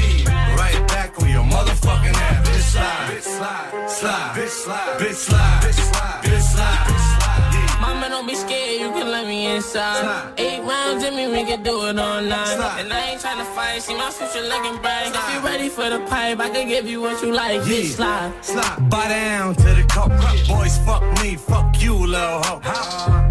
[0.57, 2.47] Right back on your motherfucking ass.
[2.49, 7.81] Bitch slide, bitch slide, slide, bitch slide, bitch slide, bitch slide, bitch slide.
[7.81, 10.33] Mama, don't be scared, you can let me inside.
[10.37, 12.79] Eight rounds in me, we can do it all night.
[12.79, 15.11] And I ain't tryna fight, see my future looking bright.
[15.13, 17.61] If you ready for the pipe, I can give you what you like.
[17.61, 18.33] Bitch, slide.
[18.43, 18.89] Slide.
[18.89, 20.09] Bow down to the cup.
[20.47, 23.28] Boys, fuck me, fuck you, little hoe.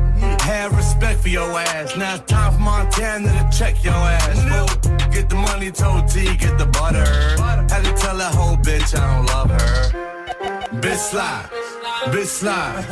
[0.49, 1.95] Have respect for your ass.
[1.95, 4.39] Now it's time for Montana to check your ass.
[4.49, 5.11] Fool.
[5.13, 7.05] Get the money, told T, get the butter.
[7.69, 10.79] Had to tell that whole bitch I don't love her.
[10.81, 11.51] Bitch slide,
[12.07, 12.83] bitch slide,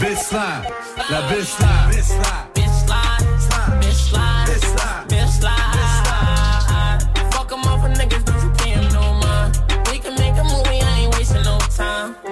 [0.00, 0.62] bitch slide,
[1.10, 1.92] now bitch slide.
[1.92, 5.69] Bitch slide, bitch slide, bitch slide, bitch slide.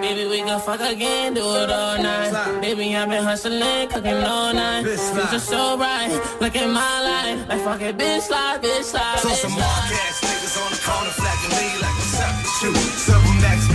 [0.00, 2.30] Baby, we can fuck again, do it all night.
[2.62, 4.84] Baby, I've been hustling, cooking all night.
[4.86, 7.48] Future so bright, look at my life.
[7.48, 10.80] Like fuck it, bitch slide, bitch slide, So bitch some mark ass niggas on the
[10.86, 12.70] corner flagging me like what's up with you?
[12.78, 13.60] What's up with Max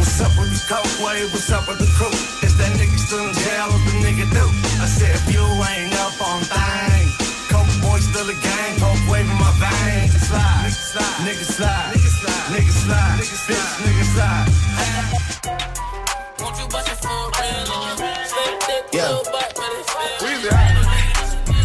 [0.00, 1.28] What's up with the coke wave?
[1.36, 2.16] What's up with the crew?
[2.40, 3.68] Is that nigga still in jail?
[3.68, 4.44] What the nigga do?
[4.80, 7.04] I said if you ain't up on thing,
[7.52, 10.16] coke boy still a gang, coke wave in my veins.
[10.16, 12.11] Slide, nigga slide, nigga slide, nigga slide,
[12.52, 13.18] nigga slide,
[13.48, 14.48] bitch, nigga slide.
[16.40, 17.64] Won't you bust it for a real?
[18.66, 19.18] Thick, Yeah.
[19.32, 19.58] but
[20.22, 21.62] it's real.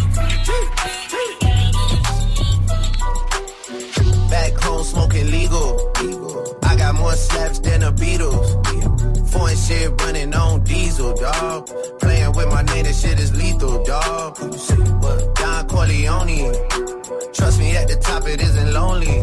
[4.30, 5.92] Back home smoking legal.
[6.64, 8.48] I got more slaps than the Beatles.
[9.30, 11.70] Foreign shit running on diesel, dog.
[12.00, 14.36] Playing with my name, that shit is lethal, dog.
[15.36, 16.52] Don Corleone.
[17.32, 19.22] Trust me, at the top it isn't lonely.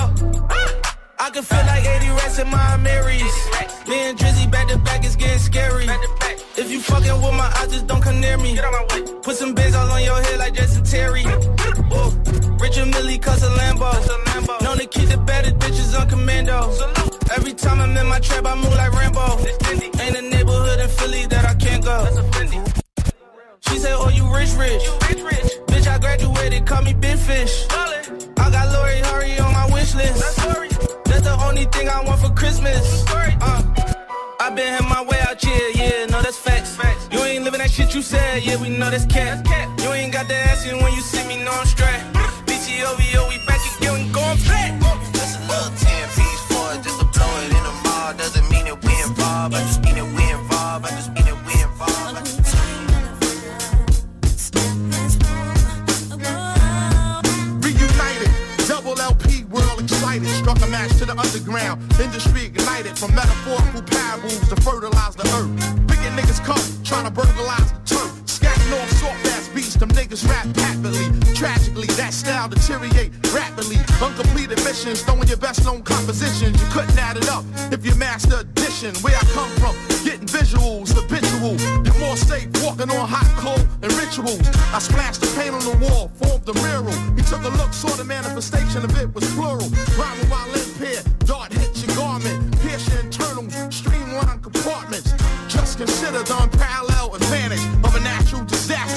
[1.21, 3.21] I can feel like 80 rats in my Marys.
[3.87, 5.85] Me and Drizzy back to back is getting scary.
[6.57, 8.57] If you fucking with my eyes, just don't come near me.
[9.21, 11.21] Put some bins all on your head like Jason Terry.
[11.21, 12.09] Whoa.
[12.57, 14.63] Richard Mille cuss a Lambo.
[14.63, 16.73] Known to keep the better bitches on commando.
[17.37, 19.45] Every time I'm in my trap, I move like Rambo.
[20.01, 21.97] Ain't a neighborhood in Philly that I can't go.
[23.69, 24.81] She said, Oh, you rich, rich.
[25.69, 27.67] Bitch, I graduated, call me Big Fish.
[27.69, 30.90] I got Lori Harvey on my wish list.
[31.11, 33.03] That's the only thing I want for Christmas.
[33.09, 33.61] Uh,
[34.55, 36.77] been had my way out here, yeah, no, that's facts.
[37.11, 39.45] You ain't living that shit you said, yeah, we know that's cat.
[39.81, 42.20] You ain't got the ass in when you see me, know I'm straight.
[60.51, 61.79] Struck a match to the underground.
[61.97, 65.47] Industry ignited from metaphorical parables to fertilize the earth.
[65.87, 67.70] Wicked niggas come, trying to burglarize
[69.81, 71.09] them niggas rap happily.
[71.33, 73.77] Tragically, that style deteriorate rapidly.
[73.97, 76.53] Uncompleted missions, throwing your best known compositions.
[76.61, 78.93] You couldn't add it up if you master addition.
[79.01, 79.73] Where I come from,
[80.05, 81.57] getting visuals, habitual.
[81.81, 84.45] You're more safe walking on hot coal and rituals.
[84.69, 86.93] I splashed the paint on the wall, formed a mural.
[87.17, 89.65] He took a look, saw the manifestation of it was plural.
[89.97, 95.13] Rhyming while impaired, dart hits your garment, pierce your internals, streamline compartments.
[95.49, 97.80] Just consider the unparalleled advantage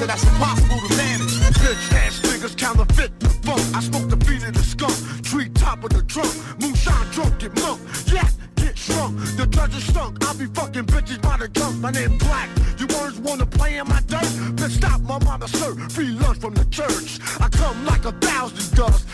[0.07, 1.35] that's impossible to manage.
[1.63, 3.63] Bitch ass niggas counterfeit the funk.
[3.75, 6.33] I smoke the feet of the skunk, tree top of the trunk.
[6.61, 7.81] Moonshine drunk, get monk.
[8.07, 9.19] Yeah, get shrunk.
[9.37, 10.25] The judge is stunk.
[10.27, 11.77] I be fucking bitches by the junk.
[11.79, 12.49] My name Black.
[12.79, 14.29] You words wanna play in my dirt?
[14.57, 15.75] Bitch, stop my mama, sir.
[15.89, 17.21] Free lunch from the church.
[17.41, 19.09] I come like a thousand dust.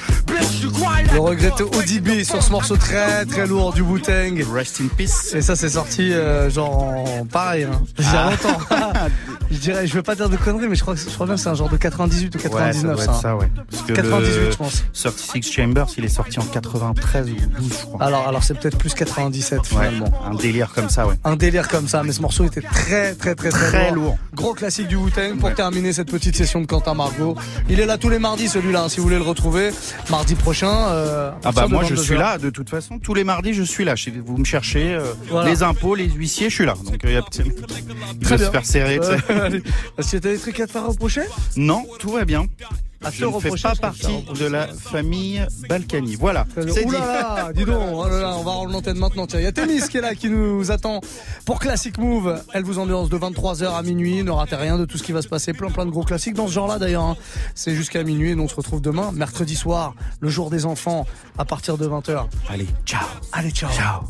[1.13, 4.43] Le regretté ODB sur ce morceau très très lourd du Wu-Tang.
[4.53, 5.35] Rest in peace.
[5.35, 8.31] Et ça c'est sorti euh, genre en- pareil, hein, il y a Ah.
[8.31, 8.59] longtemps.
[9.51, 11.35] je dirais, je veux pas dire de conneries, mais je crois que je crois bien
[11.35, 13.11] que c'est un genre de 98 ou Ouais, ça 99 doit ça.
[13.13, 13.51] être ça, ouais.
[13.71, 14.85] Parce que 98 le je pense.
[14.93, 18.03] 36 Chambers, il est sorti en 93 ou 12, je crois.
[18.07, 20.13] Alors alors c'est peut-être plus 97 Ouais, finalement.
[20.25, 21.15] un délire comme ça, ouais.
[21.25, 24.17] Un délire comme ça, mais ce morceau était très très très très, Très lourd.
[24.35, 27.35] Gros classique du Wu-Tang pour terminer cette petite session de Quentin Margot.
[27.69, 29.71] Il est là tous les mardis celui-là, hein, si vous voulez le retrouver.
[30.11, 30.89] Mardi prochain.
[30.89, 32.21] euh, Ah bah moi je 22 suis heures.
[32.21, 35.13] là de toute façon tous les mardis je suis là Chez- vous me cherchez euh,
[35.29, 35.49] Voilà.
[35.51, 37.23] les impôts les huissiers je suis là donc il y a
[38.13, 38.99] il Très se faire serrer.
[39.03, 39.61] Euh.
[39.99, 41.23] Est-ce que t'as des trucs à te faire reprocher
[41.57, 42.47] non tout va bien
[43.03, 46.91] À te je ne fais reprocher, pas partie de la famille Balkany voilà c'est Ouh
[46.91, 49.27] dit là là, dis donc, oh là là, on va rendre l'antenne maintenant.
[49.27, 51.01] Tiens, il y a Témis qui est là, qui nous attend
[51.47, 52.43] pour Classic Move.
[52.53, 54.23] Elle vous ambiance de 23h à minuit.
[54.23, 55.53] Ne ratez rien de tout ce qui va se passer.
[55.55, 57.05] Plein, plein de gros classiques dans ce genre-là d'ailleurs.
[57.05, 57.17] hein.
[57.55, 58.35] C'est jusqu'à minuit.
[58.37, 61.07] Donc on se retrouve demain, mercredi soir, le jour des enfants,
[61.39, 62.27] à partir de 20h.
[62.49, 63.01] allez ciao
[63.33, 63.71] Allez, ciao.
[63.73, 64.03] ciao